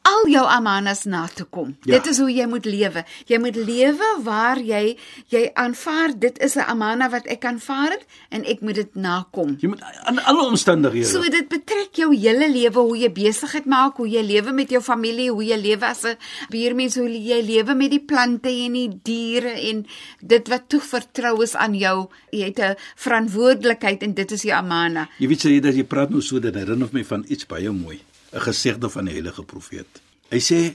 al 0.04 0.28
jou 0.28 0.44
amanas 0.44 1.04
na 1.08 1.24
te 1.26 1.44
kom. 1.44 1.72
Ja. 1.84 1.96
Dit 1.96 2.10
is 2.12 2.18
hoe 2.20 2.28
jy 2.32 2.46
moet 2.48 2.66
lewe. 2.68 3.04
Jy 3.30 3.38
moet 3.40 3.56
lewe 3.56 4.08
waar 4.24 4.60
jy 4.60 4.96
jy 5.32 5.42
aanvaar 5.60 6.12
dit 6.18 6.38
is 6.44 6.56
'n 6.56 6.66
amana 6.68 7.08
wat 7.10 7.26
ek 7.26 7.44
aanvaar 7.44 7.96
het 7.96 8.04
en 8.30 8.44
ek 8.44 8.60
moet 8.60 8.74
dit 8.74 8.94
nakom. 8.94 9.56
Jy 9.60 9.68
moet 9.68 9.82
aan 10.04 10.18
alle 10.24 10.44
omstandighede. 10.46 11.06
So 11.06 11.22
dit 11.22 11.48
betrek 11.48 11.96
jou 11.96 12.14
hele 12.16 12.48
lewe, 12.50 12.78
hoe 12.78 12.98
jy 12.98 13.12
besigheid 13.12 13.64
maak, 13.64 13.96
hoe 13.96 14.08
jy 14.08 14.22
lewe 14.22 14.52
met 14.52 14.70
jou 14.70 14.82
familie, 14.82 15.30
hoe 15.30 15.44
jy 15.44 15.56
lewe 15.56 15.86
as 15.86 16.04
'n 16.04 16.16
buurmens, 16.50 16.96
hoe 16.96 17.08
jy 17.08 17.40
lewe 17.42 17.74
met 17.74 17.90
die 17.90 18.04
plante 18.04 18.48
en 18.48 18.72
die 18.72 19.00
diere 19.02 19.52
en 19.70 19.86
dit 20.20 20.48
wat 20.48 20.68
toevertrou 20.68 21.42
is 21.42 21.54
aan 21.56 21.74
jou. 21.74 22.08
Jy 22.30 22.44
het 22.44 22.58
'n 22.58 22.76
verantwoordelikheid 22.96 24.02
en 24.02 24.14
dit 24.14 24.30
is 24.32 24.42
jou 24.42 24.54
amana. 24.54 25.08
Jy 25.18 25.28
weet 25.28 25.42
jy 25.42 25.60
dat 25.60 25.74
jy 25.74 25.84
praat 25.84 26.10
nou 26.10 26.20
so 26.20 26.38
dat 26.38 26.54
herinner 26.54 26.88
my 26.92 27.04
van 27.04 27.24
iets 27.28 27.46
baie 27.46 27.70
mooi, 27.70 28.00
'n 28.34 28.40
gesegde 28.40 28.90
van 28.90 29.04
die 29.04 29.14
heilige 29.14 29.44
profeet. 29.44 30.00
Hy 30.30 30.40
sê 30.40 30.74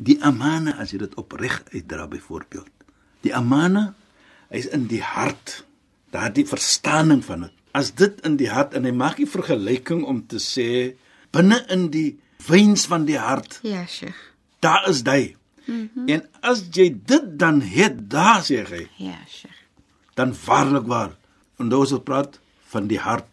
Die 0.00 0.16
amana 0.24 0.78
as 0.80 0.94
jy 0.94 1.02
dit 1.02 1.16
opreg 1.20 1.58
uitdra 1.74 2.06
byvoorbeeld. 2.08 2.70
Die 3.20 3.34
amana 3.36 3.90
is 4.48 4.70
in 4.72 4.86
die 4.88 5.02
hart. 5.04 5.60
Daardie 6.14 6.46
verstaaning 6.48 7.20
van 7.24 7.44
dit. 7.46 7.56
As 7.76 7.92
dit 7.94 8.16
in 8.26 8.38
die 8.40 8.48
hart 8.50 8.72
en 8.74 8.88
hy 8.88 8.94
maak 8.96 9.20
die 9.20 9.28
vergelyking 9.28 10.00
om 10.08 10.24
te 10.26 10.40
sê 10.42 10.96
binne 11.36 11.60
in 11.70 11.90
die 11.92 12.16
veins 12.40 12.86
van 12.90 13.04
die 13.06 13.18
hart. 13.20 13.60
Ja, 13.62 13.84
Sheikh. 13.86 14.16
Daar 14.64 14.88
is 14.88 15.04
hy. 15.04 15.36
Mm 15.66 15.90
-hmm. 15.92 16.08
En 16.08 16.24
as 16.40 16.64
jy 16.72 16.88
dit 17.06 17.38
dan 17.38 17.60
het, 17.60 18.10
daar 18.10 18.40
sê 18.42 18.64
hy, 18.64 18.88
Ja, 18.96 19.20
Sheikh. 19.28 19.60
dan 20.14 20.34
waarlik 20.46 20.86
waar. 20.86 21.12
En 21.58 21.68
dous 21.68 21.90
wat 21.90 22.04
praat 22.04 22.40
van 22.72 22.86
die 22.86 22.98
hart, 22.98 23.28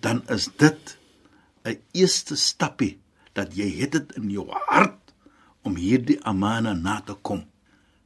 dan 0.00 0.22
is 0.28 0.48
dit 0.56 0.97
'n 1.64 1.78
eerste 1.92 2.36
stappie 2.36 2.98
dat 3.32 3.54
jy 3.56 3.68
het 3.80 3.92
dit 3.92 4.12
in 4.16 4.30
jou 4.30 4.46
hart 4.50 5.14
om 5.62 5.76
hierdie 5.76 6.18
amana 6.24 6.74
na 6.74 7.00
te 7.00 7.14
kom. 7.22 7.44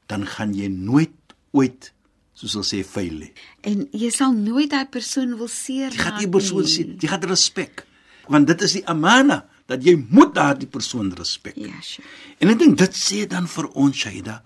Dan 0.06 0.26
gaan 0.26 0.54
jy 0.54 0.68
nooit 0.68 1.14
ooit 1.52 1.92
soos 2.32 2.56
hulle 2.56 2.66
sê 2.66 2.82
fail 2.86 3.14
nie. 3.22 3.32
En 3.68 3.86
jy 3.92 4.10
sal 4.10 4.32
nooit 4.32 4.70
daai 4.70 4.88
persoon 4.90 5.36
wil 5.38 5.50
seer 5.52 5.92
Jy 5.92 5.98
gaan 5.98 6.18
die 6.18 6.30
persoon 6.32 6.66
sien, 6.66 6.96
jy 7.00 7.08
gaan 7.08 7.28
respek. 7.28 7.86
Want 8.32 8.46
dit 8.46 8.62
is 8.62 8.72
die 8.78 8.86
amana 8.86 9.42
dat 9.70 9.84
jy 9.84 9.94
moet 10.10 10.34
daardie 10.34 10.68
persoon 10.70 11.12
respek. 11.18 11.56
Ja, 11.56 11.80
Sheikh. 11.80 12.08
En 12.42 12.52
ek 12.52 12.60
dink 12.60 12.78
dit 12.80 12.98
sê 12.98 13.24
dan 13.30 13.48
vir 13.50 13.68
ons 13.78 13.96
Shaida 13.96 14.40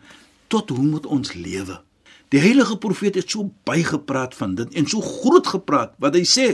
tot 0.53 0.71
hoe 0.75 0.85
moet 0.85 1.07
ons 1.07 1.33
lewe? 1.35 1.81
Die 2.35 2.43
heilige 2.43 2.77
profeet 2.83 3.17
het 3.19 3.31
so 3.31 3.51
baie 3.67 3.85
gepraat 3.87 4.35
van 4.35 4.57
dit 4.59 4.75
en 4.79 4.89
so 4.91 5.03
groot 5.03 5.47
gepraat 5.47 5.95
wat 6.03 6.19
hy 6.19 6.25
sê 6.27 6.49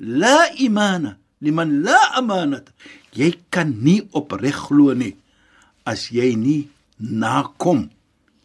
la 0.00 0.48
imana 0.56 1.18
liman 1.40 1.80
la 1.84 1.98
amanat. 2.18 2.70
Jy 3.16 3.32
kan 3.50 3.72
nie 3.84 4.02
opreg 4.16 4.56
glo 4.68 4.94
nie 4.94 5.16
as 5.88 6.10
jy 6.14 6.34
nie 6.36 6.68
nakom 6.98 7.88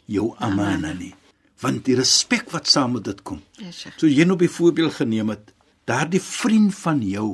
jou 0.08 0.32
amana 0.40 0.94
nie. 0.96 1.14
Want 1.62 1.86
die 1.88 1.98
respek 2.00 2.52
wat 2.54 2.70
saam 2.72 2.96
met 2.96 3.06
dit 3.08 3.22
kom. 3.28 3.42
Ja. 3.60 3.72
So 3.98 4.08
jy 4.08 4.26
nou 4.28 4.38
byvoorbeeld 4.40 4.98
geneem 5.00 5.34
het, 5.34 5.52
daardie 5.86 6.22
vriend 6.24 6.76
van 6.78 7.04
jou 7.06 7.30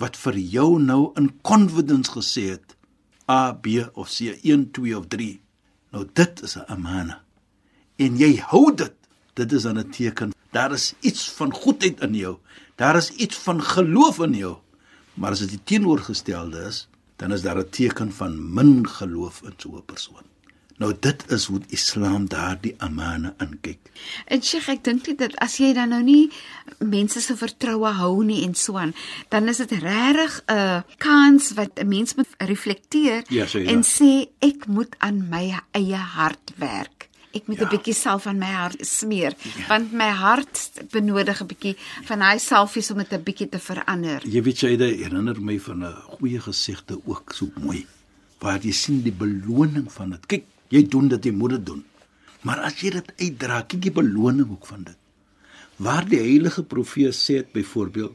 wat 0.00 0.16
vir 0.20 0.38
jou 0.38 0.76
nou 0.82 1.12
in 1.16 1.30
confidence 1.42 2.12
gesê 2.12 2.50
het 2.54 2.76
A, 3.28 3.52
B 3.52 3.82
of 3.94 4.12
C, 4.12 4.36
1, 4.44 4.70
2 4.76 4.94
of 4.98 5.08
3. 5.10 5.40
Nou 5.92 6.04
dit 6.12 6.42
is 6.42 6.56
'n 6.56 6.64
amana. 6.68 7.22
En 7.98 8.16
jy 8.16 8.36
hou 8.38 8.74
dit. 8.74 8.94
Dit 9.34 9.52
is 9.52 9.66
'n 9.66 9.90
teken 9.90 10.32
daar 10.56 10.72
is 10.72 10.94
iets 11.00 11.30
van 11.30 11.52
goedheid 11.52 12.00
in 12.00 12.14
jou. 12.14 12.36
Daar 12.74 12.96
is 12.96 13.10
iets 13.10 13.36
van 13.36 13.62
geloof 13.62 14.18
in 14.18 14.34
jou. 14.34 14.56
Maar 15.16 15.30
as 15.36 15.42
dit 15.44 15.56
die 15.56 15.64
teenoorgestelde 15.64 16.64
is, 16.68 16.86
dan 17.16 17.32
is 17.32 17.42
daar 17.42 17.58
'n 17.58 17.70
teken 17.70 18.12
van 18.12 18.52
min 18.54 18.88
geloof 18.88 19.42
in 19.42 19.54
so 19.56 19.76
'n 19.76 19.84
persoon. 19.84 20.24
Nou 20.76 20.92
dit 21.00 21.24
is 21.32 21.44
hoe 21.44 21.60
Islam 21.72 22.26
daardie 22.28 22.74
amana 22.84 23.34
aankyk. 23.40 23.78
En 24.28 24.42
Sheikh, 24.44 24.68
ek 24.68 24.82
dink 24.84 25.06
net 25.08 25.18
dat 25.18 25.36
as 25.40 25.56
jy 25.56 25.72
dan 25.76 25.88
nou 25.94 26.02
nie 26.04 26.28
mense 26.84 27.20
se 27.24 27.36
vertroue 27.36 27.92
hou 27.96 28.24
nie 28.24 28.42
en 28.44 28.52
so 28.54 28.76
aan, 28.76 28.92
dan 29.32 29.48
is 29.48 29.56
dit 29.56 29.72
regtig 29.72 30.42
'n 30.52 30.84
kans 30.98 31.52
wat 31.56 31.80
'n 31.80 31.88
mens 31.88 32.14
moet 32.14 32.28
reflekteer 32.38 33.24
Ja, 33.28 33.46
so 33.46 33.58
ja. 33.58 33.70
en 33.70 33.82
sê 33.82 34.28
ek 34.38 34.66
moet 34.66 34.94
aan 34.98 35.28
my 35.28 35.58
eie 35.72 35.96
hart 35.96 36.52
werk. 36.56 37.05
Ek 37.36 37.46
moet 37.48 37.58
'n 37.60 37.64
Ja. 37.64 37.68
bietjie 37.70 37.94
salf 37.94 38.26
aan 38.26 38.38
my 38.38 38.46
hart 38.52 38.86
smeer, 38.86 39.34
want 39.68 39.92
my 39.92 40.08
hart 40.10 40.70
benodig 40.90 41.40
'n 41.42 41.46
bietjie 41.46 41.76
van 42.08 42.18
daai 42.18 42.38
salfies 42.38 42.90
om 42.90 42.98
dit 42.98 43.12
'n 43.12 43.22
bietjie 43.22 43.48
te 43.48 43.58
verander. 43.58 44.20
Jy 44.24 44.42
weet 44.42 44.60
jy 44.60 44.76
herinner 44.78 45.40
my 45.40 45.58
van 45.58 45.84
'n 45.84 45.94
goeie 46.18 46.40
gesegde 46.40 47.00
ook 47.04 47.32
so 47.34 47.50
mooi 47.60 47.86
waar 48.40 48.58
jy 48.62 48.72
sien 48.72 49.02
die 49.02 49.12
beloning 49.12 49.92
van 49.92 50.10
dit. 50.10 50.26
Kyk, 50.26 50.44
jy 50.68 50.82
doen 50.88 51.08
dit, 51.08 51.24
jy 51.24 51.32
moet 51.32 51.50
dit 51.50 51.66
doen. 51.66 51.84
Maar 52.42 52.58
as 52.60 52.80
jy 52.80 52.90
dit 52.90 53.12
uitdra, 53.18 53.62
kyk 53.62 53.80
die 53.82 53.90
beloning 53.92 54.50
ook 54.50 54.66
van 54.66 54.82
dit. 54.84 54.96
Waar 55.76 56.04
die 56.08 56.18
heilige 56.18 56.62
profeet 56.62 57.14
sê 57.14 57.34
dit 57.42 57.52
byvoorbeeld, 57.52 58.12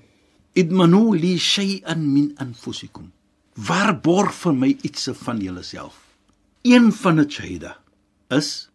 idmanu 0.54 1.16
li 1.18 1.38
shay'an 1.38 2.14
min 2.14 2.34
anfusikum. 2.38 3.12
Waarborg 3.56 4.34
vir 4.34 4.54
my 4.54 4.78
iets 4.84 5.10
van 5.14 5.40
julleself. 5.40 5.96
Een 6.64 6.92
van 6.94 7.16
die 7.18 7.30
shahida 7.30 7.78
is 8.30 8.70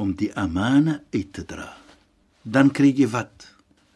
om 0.00 0.14
die 0.16 0.30
amana 0.34 1.00
uit 1.12 1.32
te 1.36 1.44
dra. 1.44 1.68
Dan 2.42 2.70
kry 2.72 2.92
jy 2.96 3.08
wat? 3.12 3.48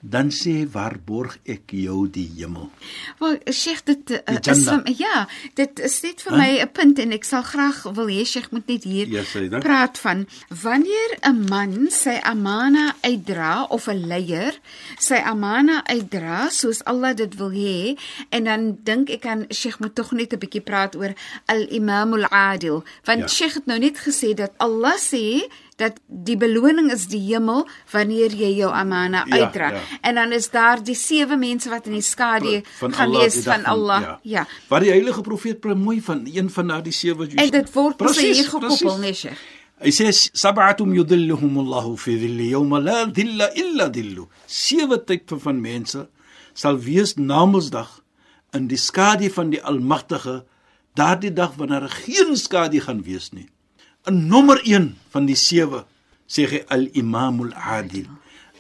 Dan 0.05 0.29
sê 0.37 0.67
waarborg 0.69 1.39
ek 1.49 1.73
jou 1.81 2.03
die 2.13 2.27
hemel. 2.37 2.67
Wel, 3.23 3.39
Sheikh, 3.49 3.79
dit 3.89 4.11
uh, 4.13 4.19
is 4.53 4.65
vir, 4.69 4.83
ja, 5.01 5.23
dit 5.57 5.81
is 5.81 5.95
net 6.05 6.21
vir 6.27 6.33
Huh? 6.35 6.41
my 6.43 6.51
'n 6.61 6.69
punt 6.77 6.99
en 7.01 7.13
ek 7.17 7.25
sal 7.25 7.41
graag 7.43 7.79
wil 7.97 8.11
hê 8.13 8.21
Sheikh 8.29 8.51
moet 8.53 8.69
net 8.69 8.85
hier 8.85 9.09
Ja, 9.09 9.23
Saida. 9.25 9.59
praat 9.65 9.97
van 9.99 10.27
wanneer 10.63 11.11
'n 11.25 11.49
man 11.49 11.89
sy 11.91 12.21
amana 12.23 12.95
uitdra 13.01 13.65
of 13.71 13.89
'n 13.89 14.05
leier 14.07 14.53
sy 15.01 15.17
amana 15.25 15.81
uitdra 15.89 16.51
soos 16.51 16.85
Allah 16.85 17.15
dit 17.17 17.35
wil 17.41 17.51
hê 17.57 17.97
en 18.31 18.45
dan 18.45 18.77
dink 18.85 19.09
ek 19.09 19.25
aan 19.27 19.47
Sheikh 19.51 19.81
moet 19.81 19.95
tog 19.95 20.13
net 20.13 20.33
'n 20.35 20.39
bietjie 20.39 20.61
praat 20.61 20.97
oor 20.97 21.15
al-Imam 21.49 22.13
al-Adil 22.15 22.85
want 23.07 23.21
Ja. 23.21 23.27
Sheikh 23.29 23.55
het 23.55 23.67
nou 23.67 23.79
net 23.79 23.97
gesê 24.05 24.35
dat 24.35 24.53
Allah 24.59 24.99
sê 25.01 25.49
dat 25.77 25.99
die 26.07 26.37
beloning 26.37 26.93
is 26.93 27.07
die 27.11 27.21
hemel 27.21 27.65
wanneer 27.93 28.31
jy 28.35 28.51
jou 28.61 28.71
amana 28.73 29.25
Ja, 29.27 29.39
uitdra. 29.45 29.69
ja. 29.75 29.81
En 30.01 30.15
dan 30.15 30.33
is 30.33 30.51
daar 30.51 30.83
die 30.85 30.95
sewe 30.95 31.37
mense 31.37 31.69
wat 31.71 31.87
in 31.87 31.93
die 31.99 32.03
skadu 32.03 32.61
gaan 32.79 32.95
Allah, 32.95 33.21
wees 33.21 33.35
die 33.35 33.43
dag 33.43 33.55
van 33.55 33.65
Allah. 33.65 34.01
Ja. 34.01 34.19
Ja. 34.23 34.47
Wat 34.69 34.81
die 34.81 34.91
heilige 34.91 35.21
profeet 35.21 35.61
praat 35.61 35.77
mooi 35.77 36.01
van 36.03 36.27
een 36.33 36.51
van 36.51 36.69
daardie 36.69 36.93
sewe 36.93 37.29
En 37.35 37.51
dit 37.51 37.73
word 37.73 37.97
Presies, 37.97 38.37
hier 38.39 38.49
gekoppel, 38.49 38.99
nee, 38.99 39.15
Sheikh. 39.15 39.39
Hy 39.85 39.91
sê 39.91 40.07
sab'atum 40.15 40.93
yudhilluhum 40.95 41.59
Allahu 41.59 41.97
fi 41.99 42.15
dhilli 42.17 42.53
yawma 42.53 42.79
la 42.81 43.05
dhilla 43.11 43.51
illa 43.59 43.89
dhillu. 43.91 44.29
Sewe 44.47 45.01
tipe 45.05 45.39
van 45.43 45.61
mense 45.61 46.07
sal 46.55 46.79
wees 46.79 47.17
na 47.19 47.45
Mondsdag 47.45 47.91
in 48.55 48.69
die 48.71 48.79
skadu 48.79 49.29
van 49.35 49.51
die 49.51 49.61
Almagtige 49.63 50.45
daardie 50.95 51.33
dag 51.33 51.57
wanneer 51.59 51.81
daar 51.81 51.97
geen 52.07 52.37
skadu 52.39 52.81
gaan 52.81 53.03
wees 53.03 53.33
nie. 53.33 53.49
In 54.05 54.27
nommer 54.29 54.61
1 54.61 54.91
van 55.15 55.25
die 55.25 55.39
sewe 55.39 55.85
sê 56.29 56.45
hy 56.51 56.61
al-imamul 56.75 57.55
adil, 57.57 58.09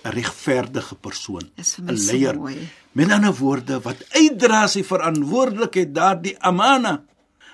'n 0.04 0.12
regverdige 0.12 0.96
persoon, 0.96 1.44
'n 1.56 1.96
leier. 2.08 2.36
mooi. 2.36 2.68
Met 2.92 3.10
ander 3.10 3.34
woorde 3.34 3.80
wat 3.80 4.04
uitdra 4.12 4.66
sy 4.68 4.82
verantwoordelikheid 4.84 5.94
daardie 5.94 6.36
amana. 6.40 7.04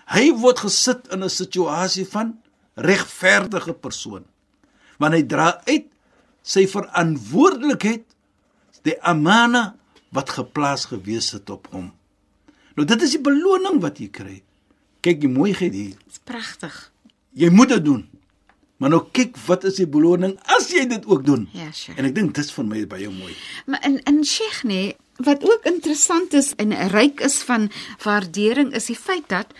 Hy 0.06 0.30
word 0.34 0.58
gesit 0.58 1.08
in 1.12 1.22
'n 1.24 1.30
situasie 1.30 2.06
van 2.06 2.38
regverdige 2.74 3.72
persoon. 3.72 4.24
Want 4.98 5.14
hy 5.14 5.22
dra 5.22 5.62
uit 5.66 5.86
sy 6.42 6.66
verantwoordelikheid 6.66 8.04
die 8.82 8.98
amana 9.02 9.74
wat 10.10 10.30
geplaas 10.30 10.84
gewees 10.84 11.30
het 11.30 11.50
op 11.50 11.66
hom. 11.70 11.92
Nou 12.76 12.86
dit 12.86 13.02
is 13.02 13.10
die 13.10 13.20
beloning 13.22 13.80
wat 13.80 13.98
jy 13.98 14.08
kry. 14.08 14.42
Kyk 15.00 15.20
die 15.20 15.28
mooiheid 15.28 15.72
hier. 15.72 15.96
Dit's 16.06 16.22
pragtig. 16.24 16.92
Jy 17.32 17.50
moet 17.50 17.68
dit 17.68 17.84
doen. 17.84 18.08
Maar 18.80 18.94
nou 18.94 19.02
kyk 19.12 19.36
wat 19.44 19.64
is 19.68 19.76
die 19.76 19.86
beloning 19.86 20.38
as 20.56 20.70
jy 20.72 20.86
dit 20.88 21.04
ook 21.06 21.24
doen. 21.26 21.48
Ja, 21.52 21.68
Sheikh. 21.72 21.98
En 22.00 22.08
ek 22.08 22.14
dink 22.16 22.32
dit 22.34 22.44
is 22.44 22.52
vir 22.56 22.64
my 22.64 22.86
baie 22.88 23.10
mooi. 23.12 23.34
Maar 23.66 23.84
in 23.84 23.98
in 24.08 24.24
Sheikh 24.24 24.62
nee, 24.64 24.94
wat 25.20 25.44
ook 25.44 25.68
interessant 25.68 26.32
is 26.32 26.54
en 26.56 26.72
ryk 26.94 27.20
is 27.20 27.42
van 27.44 27.68
waardering 28.04 28.72
is 28.74 28.88
die 28.88 28.96
feit 28.96 29.28
dat 29.28 29.52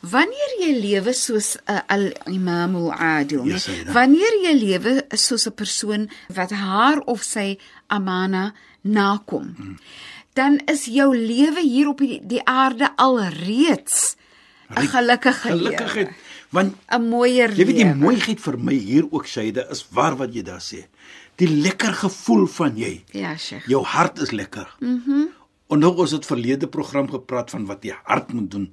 wanneer 0.00 0.52
jy 0.60 0.74
lewe 0.80 1.12
soos 1.16 1.56
'n 1.66 1.80
al-Imam 1.88 2.76
al-Adil, 2.76 3.44
Ja, 3.48 3.56
nee, 3.66 3.92
wanneer 3.92 4.34
jy 4.44 4.54
lewe 4.54 5.04
soos 5.16 5.48
'n 5.48 5.54
persoon 5.54 6.10
wat 6.28 6.50
haar 6.50 7.00
of 7.06 7.22
sy 7.22 7.58
amana 7.86 8.54
nakom, 8.82 9.54
hmm. 9.56 9.78
dan 10.34 10.60
is 10.66 10.84
jou 10.84 11.16
lewe 11.16 11.60
hier 11.60 11.88
op 11.88 11.98
die, 11.98 12.20
die 12.22 12.44
aarde 12.44 12.92
alreeds 12.96 14.16
'n 14.76 14.86
gelukkige 14.86 15.48
Gelukkigheid. 15.48 16.06
lewe. 16.06 16.27
Want 16.50 16.74
'n 16.90 17.02
mooier 17.08 17.50
Jy 17.50 17.64
weet 17.66 17.76
die 17.76 17.84
lewe. 17.84 17.94
mooiheid 17.96 18.40
vir 18.40 18.58
my 18.58 18.72
hier 18.74 19.04
ook 19.10 19.26
Shaida 19.26 19.68
is 19.70 19.86
waar 19.90 20.16
wat 20.16 20.34
jy 20.34 20.42
daar 20.42 20.60
sê. 20.60 20.86
Die 21.36 21.48
lekker 21.48 21.92
gevoel 21.92 22.46
van 22.46 22.76
jy. 22.76 23.04
Ja, 23.12 23.36
Sheikh. 23.36 23.66
Jou 23.68 23.84
hart 23.84 24.18
is 24.18 24.30
lekker. 24.30 24.76
Mhm. 24.80 25.10
Mm 25.10 25.28
en 25.70 25.78
nou 25.78 25.96
ons 26.00 26.10
het 26.10 26.24
verlede 26.26 26.66
program 26.66 27.10
gepraat 27.10 27.50
van 27.50 27.66
wat 27.66 27.82
die 27.82 27.92
hart 28.04 28.32
moet 28.32 28.50
doen. 28.50 28.72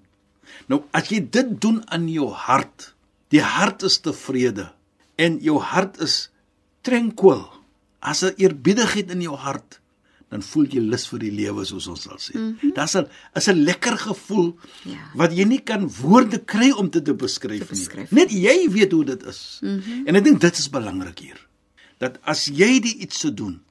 Nou 0.68 0.84
as 0.92 1.10
jy 1.10 1.20
dit 1.30 1.62
doen 1.62 1.82
aan 1.92 2.08
jou 2.08 2.30
hart, 2.32 2.96
die 3.28 3.42
hart 3.42 3.84
is 3.84 3.98
tevrede 4.00 4.72
en 5.18 5.40
jou 5.42 5.60
hart 5.60 6.00
is 6.00 6.32
tranquil. 6.82 7.50
As 8.00 8.24
'n 8.24 8.34
eerbiedigheid 8.38 9.12
in 9.12 9.22
jou 9.22 9.36
hart, 9.36 9.80
dan 10.30 10.42
voel 10.42 10.66
jy 10.66 10.80
lus 10.82 11.08
vir 11.08 11.20
die 11.20 11.32
lewe 11.32 11.66
soos 11.66 11.88
ons 11.88 12.02
sal 12.02 12.18
sê. 12.18 12.34
Mm 12.36 12.58
-hmm. 12.62 12.74
Daar's 12.74 12.96
'n 12.96 13.08
is 13.36 13.48
'n 13.48 13.64
lekker 13.64 13.98
gevoel 13.98 14.56
Ja. 14.84 14.98
wat 15.16 15.32
jy 15.38 15.44
nie 15.46 15.60
kan 15.64 15.90
woorde 16.02 16.38
kry 16.46 16.72
om 16.72 16.90
dit 16.90 17.06
te 17.06 17.14
beskryf 17.14 17.60
Te 17.60 17.66
beskryf. 17.66 18.12
nie. 18.12 18.20
Net 18.22 18.32
jy 18.32 18.70
weet 18.72 18.92
hoe 18.92 19.06
dit 19.06 19.24
is. 19.26 19.60
Mm 19.62 19.80
-hmm. 19.80 20.08
En 20.08 20.16
ek 20.16 20.24
dink 20.24 20.42
dit 20.42 20.58
is 20.58 20.70
belangrik 20.70 21.20
hier. 21.20 21.48
Dat 21.98 22.18
as 22.24 22.46
jy 22.46 22.80
die 22.80 22.98
iets 22.98 23.20
se 23.20 23.34
doen 23.34 23.62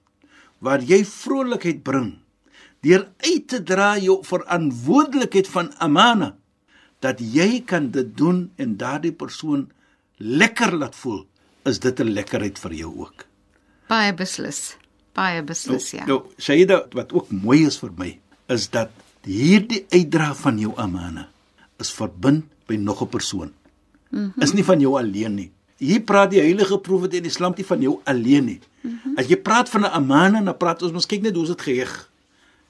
waar 0.58 0.80
jy 0.82 1.04
vrolikheid 1.04 1.82
bring 1.82 2.18
deur 2.80 3.08
uit 3.18 3.48
te 3.48 3.62
dra 3.62 3.98
jou 3.98 4.24
verantwoordelikheid 4.24 5.48
van 5.48 5.72
amana, 5.78 6.36
dat 7.00 7.20
jy 7.20 7.62
kan 7.66 7.90
dit 7.90 8.16
doen 8.16 8.50
en 8.56 8.76
daardie 8.76 9.12
persoon 9.12 9.70
lekker 10.16 10.72
laat 10.76 10.94
voel, 10.96 11.26
is 11.64 11.78
dit 11.78 12.00
'n 12.00 12.12
lekkerheid 12.12 12.58
vir 12.58 12.72
jou 12.72 12.98
ook. 12.98 13.24
Baie 13.88 14.14
beslis. 14.14 14.76
Baie 15.14 15.42
beslis, 15.46 15.92
ja. 15.94 16.06
Nou, 16.08 16.24
Shaida, 16.42 16.84
wat 16.92 17.12
ook 17.14 17.30
mooi 17.30 17.64
is 17.68 17.78
vir 17.78 17.92
my, 17.98 18.10
is 18.50 18.66
dat 18.74 18.90
hierdie 19.24 19.84
uitdra 19.92 20.32
van 20.36 20.58
jou 20.60 20.74
amana 20.80 21.28
is 21.82 21.92
verbind 21.94 22.44
by 22.68 22.76
nog 22.76 23.02
'n 23.02 23.08
persoon. 23.08 23.52
Mm 24.10 24.32
-hmm. 24.34 24.42
Is 24.42 24.52
nie 24.52 24.64
van 24.64 24.80
jou 24.80 24.98
alleen 24.98 25.34
nie. 25.34 25.50
Hier 25.76 26.00
praat 26.00 26.30
die 26.30 26.40
heilige 26.40 26.78
profeet 26.78 27.14
in 27.14 27.24
Islam 27.24 27.52
nie 27.56 27.64
van 27.64 27.80
jou 27.80 28.00
alleen 28.04 28.44
nie. 28.44 28.60
Mm 28.80 29.00
-hmm. 29.02 29.16
As 29.16 29.26
jy 29.26 29.36
praat 29.36 29.68
van 29.68 29.80
'n 29.80 29.92
amana, 29.92 30.42
dan 30.42 30.56
praat 30.56 30.82
ons 30.82 30.92
mos 30.92 31.06
kyk 31.06 31.22
net 31.22 31.34
hoe 31.34 31.46
dit 31.46 31.62
geheg. 31.62 32.10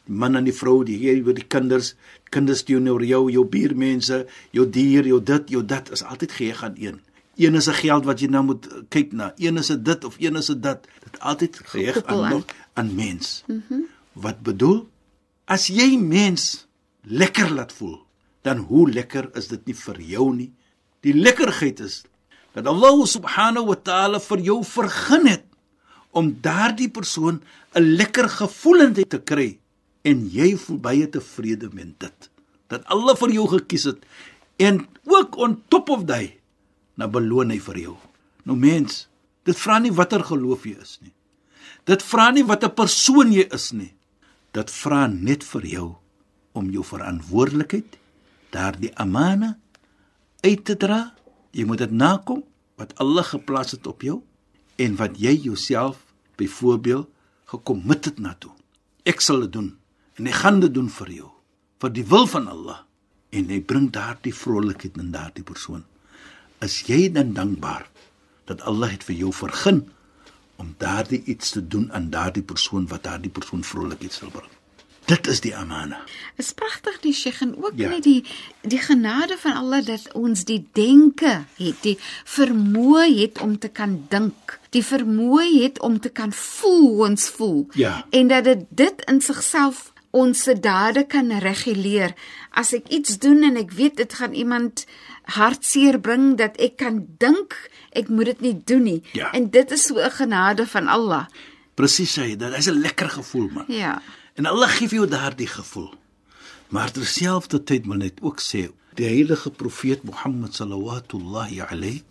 Die 0.06 0.14
man 0.14 0.36
en 0.36 0.44
die 0.44 0.52
vrou, 0.54 0.84
die 0.84 0.96
hier 0.96 1.26
oor 1.26 1.34
die 1.34 1.46
kinders, 1.48 1.94
kinders 2.30 2.62
teenoor 2.62 3.04
jou, 3.04 3.30
jou 3.30 3.44
buurmense, 3.44 4.26
jou 4.50 4.70
dier, 4.70 5.06
jou 5.06 5.22
dit, 5.22 5.50
jou 5.50 5.64
dat 5.64 5.90
is 5.90 6.02
altyd 6.02 6.32
geheg 6.32 6.62
aan 6.62 6.74
een. 6.76 7.00
Een 7.36 7.54
is 7.54 7.66
'n 7.68 7.72
geld 7.72 8.04
wat 8.04 8.20
jy 8.20 8.28
nou 8.28 8.44
moet 8.44 8.68
kyk 8.88 9.12
na. 9.12 9.32
Een 9.36 9.56
is 9.56 9.66
dit 9.66 10.04
of 10.04 10.16
een 10.18 10.36
is 10.36 10.50
'n 10.50 10.60
dat. 10.60 10.86
Dit 11.02 11.20
altyd 11.20 11.60
geheg 11.64 12.04
aan 12.04 12.28
nog 12.30 12.44
aan 12.72 12.94
mens. 12.94 13.42
Mm 13.46 13.62
-hmm. 13.68 13.86
Wat 14.12 14.42
bedoel? 14.42 14.88
As 15.44 15.66
jy 15.66 15.98
mens 15.98 16.66
lekker 17.02 17.50
laat 17.50 17.72
voel, 17.72 18.06
dan 18.42 18.56
hoe 18.56 18.90
lekker 18.90 19.30
is 19.36 19.48
dit 19.48 19.66
nie 19.66 19.74
vir 19.74 20.00
jou 20.00 20.34
nie? 20.34 20.52
Die 21.00 21.14
lekkerheid 21.14 21.80
is 21.80 22.04
dat 22.52 22.66
Allah 22.66 23.06
subhanahu 23.06 23.66
wa 23.66 23.74
ta'ala 23.74 24.20
vir 24.20 24.40
jou 24.40 24.64
vergun 24.64 25.26
het 25.26 25.44
om 26.10 26.38
daardie 26.40 26.90
persoon 26.90 27.42
'n 27.74 27.82
lekker 27.82 28.28
gevoelendheid 28.28 29.10
te 29.10 29.18
kry 29.18 29.58
en 30.02 30.28
jy 30.30 30.56
voel 30.56 30.78
baie 30.78 31.08
tevrede 31.08 31.68
met 31.72 31.98
dit. 31.98 32.30
Dat 32.68 32.84
Allah 32.84 33.16
vir 33.16 33.30
jou 33.30 33.48
gekies 33.48 33.84
het 33.84 33.98
en 34.56 34.86
ook 35.04 35.36
on 35.36 35.62
top 35.68 35.88
of 35.90 36.04
daai 36.04 36.38
na 36.96 37.08
beloon 37.10 37.50
hy 37.50 37.58
vir 37.62 37.80
jou. 37.86 37.96
Nou 38.44 38.56
mens, 38.58 39.04
dit 39.44 39.58
vra 39.58 39.80
nie 39.82 39.92
watter 39.94 40.24
geloof 40.24 40.66
jy 40.66 40.76
is 40.80 40.98
nie. 41.02 41.12
Dit 41.88 42.02
vra 42.02 42.30
nie 42.32 42.44
watter 42.46 42.72
persoon 42.72 43.32
jy 43.34 43.46
is 43.52 43.72
nie. 43.76 43.92
Dit 44.54 44.70
vra 44.70 45.06
net 45.10 45.44
vir 45.44 45.66
jou 45.68 45.88
om 46.54 46.70
jou 46.70 46.84
verantwoordelikheid 46.86 47.98
daardie 48.54 48.92
amana 49.00 49.56
uit 50.44 50.64
te 50.64 50.76
dra. 50.78 51.10
Jy 51.54 51.66
moet 51.66 51.82
dit 51.84 51.94
nakom 51.94 52.44
wat 52.78 52.94
Allah 53.02 53.26
geplaas 53.26 53.74
het 53.74 53.86
op 53.90 54.02
jou 54.06 54.20
en 54.78 54.96
wat 54.98 55.18
jy 55.20 55.34
jouself 55.48 56.00
byvoorbeeld 56.38 57.08
gekommit 57.50 58.04
het 58.10 58.18
na 58.18 58.34
toe. 58.38 58.52
Ek 59.06 59.20
sal 59.20 59.44
dit 59.44 59.52
doen 59.52 59.74
en 60.18 60.30
ek 60.30 60.40
gaan 60.42 60.60
dit 60.62 60.72
doen 60.74 60.88
vir 60.90 61.10
jou 61.20 61.30
vir 61.82 61.92
die 61.92 62.06
wil 62.08 62.26
van 62.30 62.46
Allah 62.48 62.80
en 63.34 63.50
hy 63.50 63.60
bring 63.60 63.90
daardie 63.92 64.34
vrolikheid 64.34 64.96
in 65.02 65.10
daardie 65.14 65.44
persoon. 65.44 65.82
Is 66.62 66.82
jy 66.86 67.12
dan 67.12 67.32
dankbaar 67.32 67.88
dat 68.44 68.62
Allah 68.62 68.90
het 68.90 69.04
vir 69.04 69.16
jou 69.16 69.32
vergun 69.32 69.88
om 70.56 70.74
daardie 70.78 71.22
iets 71.24 71.50
te 71.50 71.66
doen 71.66 71.92
aan 71.92 72.10
daardie 72.10 72.42
persoon 72.42 72.86
wat 72.86 73.02
daardie 73.02 73.30
persoon 73.30 73.64
vrolikheid 73.64 74.12
sal 74.12 74.30
bring? 74.30 74.50
Dit 75.04 75.26
is 75.26 75.40
die 75.44 75.52
amana. 75.56 75.98
Is 76.40 76.52
pragtig 76.56 76.96
die 77.04 77.12
Sheikh 77.12 77.42
en 77.44 77.52
ook 77.60 77.76
ja. 77.76 77.88
net 77.88 78.06
die 78.06 78.24
die 78.62 78.80
genade 78.80 79.36
van 79.38 79.52
Allah 79.60 79.84
dat 79.84 80.12
ons 80.16 80.44
die 80.48 80.62
denke 80.72 81.44
het, 81.58 81.82
die 81.84 81.98
vermoë 82.24 83.10
het 83.18 83.40
om 83.44 83.58
te 83.58 83.68
kan 83.68 83.98
dink, 84.08 84.58
die 84.72 84.84
vermoë 84.84 85.50
het 85.60 85.80
om 85.84 86.00
te 86.00 86.08
kan 86.08 86.32
voel 86.32 86.80
hoe 86.88 87.08
ons 87.10 87.28
voel. 87.36 87.66
Ja. 87.76 88.06
En 88.10 88.32
dat 88.32 88.44
dit 88.44 88.64
dit 88.68 89.04
in 89.10 89.20
sigself 89.20 89.92
ons 90.14 90.42
se 90.46 90.54
dade 90.54 91.04
kan 91.10 91.32
reguleer. 91.42 92.14
As 92.54 92.72
ek 92.76 92.88
iets 92.94 93.18
doen 93.22 93.42
en 93.46 93.58
ek 93.58 93.74
weet 93.74 93.98
dit 93.98 94.14
gaan 94.14 94.34
iemand 94.38 94.84
hartseer 95.34 95.98
bring 95.98 96.36
dat 96.38 96.58
ek 96.62 96.78
kan 96.82 97.02
dink 97.18 97.56
ek 97.98 98.08
moet 98.08 98.32
dit 98.34 98.40
nie 98.46 98.54
doen 98.66 98.86
nie. 98.86 99.00
Ja. 99.18 99.32
En 99.34 99.50
dit 99.50 99.70
is 99.70 99.86
so 99.86 99.98
'n 99.98 100.10
genade 100.10 100.66
van 100.66 100.88
Allah. 100.88 101.26
Presies 101.74 102.18
sê 102.18 102.28
jy, 102.30 102.36
dit 102.36 102.52
is 102.58 102.68
'n 102.68 102.80
lekker 102.80 103.10
gevoel 103.10 103.48
man. 103.50 103.64
Ja. 103.68 104.02
En 104.34 104.46
Allah 104.46 104.68
gee 104.68 104.88
vir 104.88 104.98
jou 104.98 105.08
daardie 105.08 105.46
gevoel. 105.46 105.94
Maar 106.68 106.90
terselfdertyd 106.90 107.86
moet 107.86 107.98
net 107.98 108.18
ook 108.20 108.40
sê 108.40 108.70
die 108.94 109.06
heilige 109.06 109.50
profeet 109.50 110.02
Mohammed 110.02 110.54
sallallahu 110.54 111.60
alayhi 111.68 112.02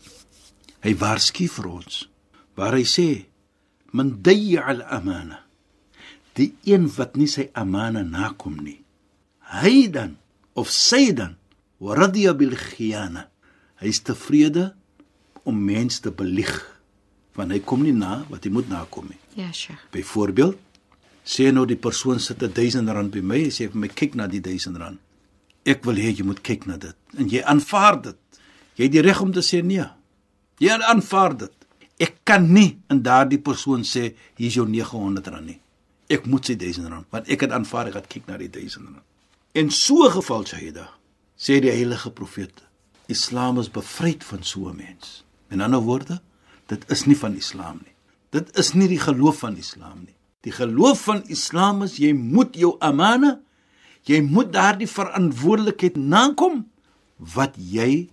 hy 0.84 0.96
waarsku 1.00 1.48
vir 1.48 1.68
ons 1.68 2.10
waar 2.60 2.76
hy 2.76 2.84
sê 2.84 3.08
man 3.96 4.18
dayya 4.26 4.66
al 4.68 4.84
amana 4.84 5.43
die 6.40 6.54
een 6.66 6.90
wat 6.98 7.18
nie 7.20 7.30
sy 7.30 7.50
amana 7.54 8.04
nakom 8.04 8.60
nie 8.64 8.80
hy 9.54 9.88
dan 9.94 10.18
of 10.54 10.72
sy 10.72 11.12
dan 11.14 11.38
waradiya 11.84 12.34
bil 12.38 12.56
khiyana 12.58 13.28
hy 13.82 13.88
is 13.88 14.02
tevrede 14.02 14.72
om 15.44 15.58
mense 15.60 16.02
te 16.02 16.12
belieg 16.12 16.54
want 17.38 17.52
hy 17.52 17.60
kom 17.60 17.84
nie 17.84 17.96
na 17.96 18.24
wat 18.30 18.46
hy 18.46 18.54
moet 18.54 18.70
nakom 18.70 19.10
nie 19.12 19.22
ja 19.40 19.52
sheikh 19.52 19.90
byvoorbeeld 19.92 20.60
sê 21.24 21.52
nou 21.56 21.66
die 21.66 21.80
persoon 21.80 22.20
sit 22.20 22.44
'n 22.44 22.52
1000 22.52 22.90
rand 22.90 23.12
by 23.12 23.22
my, 23.22 23.48
sê 23.50 23.72
vir 23.72 23.80
my 23.80 23.88
kyk 23.88 24.16
na 24.16 24.28
die 24.28 24.42
1000 24.42 24.78
rand. 24.78 25.00
Ek 25.66 25.86
wil 25.86 25.96
hê 25.96 26.12
jy 26.12 26.24
moet 26.24 26.44
kyk 26.44 26.68
na 26.68 26.78
dit 26.78 26.96
en 27.18 27.30
jy 27.30 27.42
aanvaar 27.42 28.02
dit. 28.02 28.18
Jy 28.76 28.84
het 28.84 28.92
die 28.92 29.02
reg 29.02 29.22
om 29.22 29.32
te 29.32 29.40
sê 29.40 29.64
nee. 29.64 29.86
Jy 30.60 30.70
aanvaar 30.70 31.38
dit. 31.38 31.52
Ek 32.00 32.26
kan 32.26 32.54
nie 32.54 32.78
in 32.90 33.02
daardie 33.02 33.40
persoon 33.40 33.84
sê 33.84 34.14
hier 34.36 34.48
is 34.48 34.56
jou 34.56 34.68
900 34.68 35.28
rand 35.28 35.46
nie. 35.46 35.60
Ek 36.12 36.26
moet 36.26 36.46
sy 36.46 36.56
1000 36.60 36.90
rand, 36.92 37.08
want 37.10 37.30
ek 37.32 37.46
het 37.46 37.52
aanvaar 37.56 37.88
ek 37.92 38.02
het 38.02 38.08
kyk 38.12 38.28
na 38.28 38.38
die 38.38 38.50
1000 38.52 38.90
rand. 38.90 39.04
En 39.54 39.70
so 39.70 40.10
geval 40.10 40.46
Shaida 40.50 40.90
sê 41.38 41.60
die 41.62 41.72
heilige 41.72 42.12
profeet, 42.12 42.64
Islam 43.12 43.60
is 43.60 43.70
bevryd 43.70 44.24
van 44.24 44.44
so 44.44 44.70
'n 44.70 44.76
mens. 44.76 45.24
In 45.50 45.62
ander 45.62 45.82
woorde, 45.82 46.22
dit 46.68 46.92
is 46.92 47.06
nie 47.06 47.18
van 47.18 47.36
Islam 47.36 47.80
nie. 47.84 47.94
Dit 48.30 48.58
is 48.58 48.74
nie 48.74 48.88
die 48.88 49.00
geloof 49.00 49.38
van 49.38 49.58
Islam 49.58 50.00
nie. 50.06 50.16
Die 50.42 50.52
geloof 50.52 51.02
van 51.02 51.24
Islam 51.28 51.84
is 51.84 51.98
jy 51.98 52.14
moet 52.14 52.56
jou 52.56 52.76
amana, 52.80 53.40
jy 54.04 54.22
moet 54.22 54.54
daardie 54.54 54.88
verantwoordelikheid 54.88 55.96
nakom 55.96 56.66
wat 57.18 57.56
jy 57.56 58.10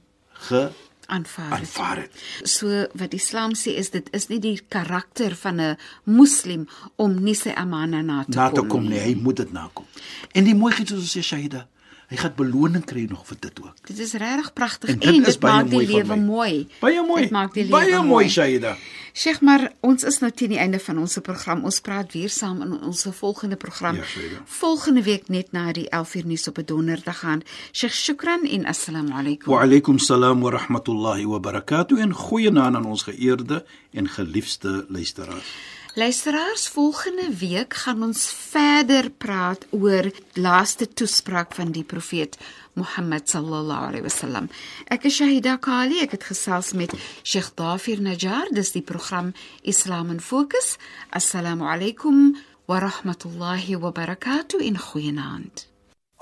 ge 0.49 0.71
aanvaar. 1.11 1.53
aanvaar 1.59 1.97
het. 2.05 2.23
So 2.49 2.87
wat 2.99 3.15
Islam 3.17 3.55
sê 3.59 3.75
is 3.83 3.91
dit 3.91 4.09
is 4.17 4.29
nie 4.31 4.39
die 4.43 4.61
karakter 4.69 5.35
van 5.43 5.61
'n 5.61 5.77
moslim 6.05 6.69
om 6.97 7.19
nie 7.23 7.35
sy 7.35 7.51
amana 7.57 8.03
na 8.03 8.25
te 8.25 8.31
kom. 8.33 8.41
Na 8.41 8.51
te 8.51 8.67
kom 8.67 8.89
nie, 8.89 8.99
hy 8.99 9.15
moet 9.15 9.37
dit 9.37 9.53
nakom. 9.53 9.87
En 10.33 10.45
die 10.45 10.55
mooi 10.55 10.75
iets 10.81 10.91
soos 10.91 11.17
sê 11.17 11.23
Shahida, 11.23 11.67
hy 12.09 12.17
gaan 12.17 12.35
beloning 12.37 12.85
kry 12.85 13.07
nog 13.11 13.27
vir 13.27 13.37
dit 13.41 13.61
ook. 13.63 13.77
Dit 13.87 13.99
is 13.99 14.13
regtig 14.13 14.53
pragtig 14.53 14.91
En 14.91 15.01
en 15.01 15.13
dit 15.13 15.25
dit, 15.25 15.41
maak 15.41 15.69
die 15.69 15.75
mooi 15.75 15.87
lewe 15.87 16.17
mooi. 16.17 16.69
Baie 16.81 17.03
mooi. 17.07 17.23
Dit 17.23 17.31
maak 17.31 17.55
die 17.55 17.65
lewe 17.65 17.77
Baie 17.77 18.03
mooi 18.03 18.29
Shahida. 18.29 18.77
Sheikh, 19.13 19.41
maar 19.41 19.73
ons 19.81 20.05
is 20.05 20.19
nou 20.21 20.31
teen 20.31 20.55
die 20.55 20.59
einde 20.59 20.79
van 20.79 20.99
ons 20.99 21.19
program. 21.23 21.65
Ons 21.65 21.81
praat 21.81 22.13
weer 22.13 22.31
saam 22.31 22.63
in 22.63 22.77
ons 22.83 23.07
volgende 23.19 23.57
program. 23.57 23.97
Ja, 23.97 24.05
Shaida. 24.05 24.43
volgende 24.45 25.03
week 25.03 25.29
net 25.29 25.53
na 25.53 25.73
die 25.73 25.89
11uur 25.89 26.27
nuus 26.27 26.49
op 26.49 26.59
'n 26.59 26.65
donderdag 26.65 27.19
gaan. 27.19 27.43
Sheikh, 27.73 27.95
shukran 27.95 28.47
en 28.47 28.67
assalamu 28.67 29.13
alaykum. 29.13 29.53
Wa 29.53 29.61
alaykum 29.63 29.99
salaam 29.99 30.41
wa 30.41 30.51
rahmatullahi 30.51 31.27
wa 31.27 31.39
barakatuh 31.39 32.01
en 32.01 32.13
goeienaand 32.13 32.77
aan 32.77 32.85
ons 32.85 33.03
geëerde 33.03 33.65
en 33.93 34.09
geliefde 34.09 34.87
luisteraars. 34.89 35.79
Luisteraars, 35.95 36.69
volgende 36.69 37.35
week 37.39 37.75
gaan 37.75 38.03
ons 38.03 38.35
verder 38.51 39.11
praat 39.11 39.67
oor 39.71 40.11
laaste 40.33 40.89
toespraak 40.89 41.55
van 41.55 41.73
die 41.73 41.83
profeet 41.85 42.39
محمد 42.81 43.23
صلى 43.35 43.57
الله 43.61 43.81
عليه 43.89 44.03
وسلم. 44.03 44.49
اك 44.93 45.09
شهيدا 45.09 45.55
قالي 45.55 46.03
اك 46.03 46.11
تخصاص 46.23 46.75
ميت 46.75 46.91
شيخ 47.25 47.51
طافر 47.51 47.97
نجار 48.01 48.47
دستي 48.53 48.81
بروخرام 48.89 49.33
اسلام 49.69 50.19
فوكس 50.19 50.69
السلام 51.17 51.63
عليكم 51.63 52.33
ورحمة 52.69 53.23
الله 53.27 53.77
وبركاته 53.85 54.69
إن 54.69 54.77
خويناند 54.77 55.59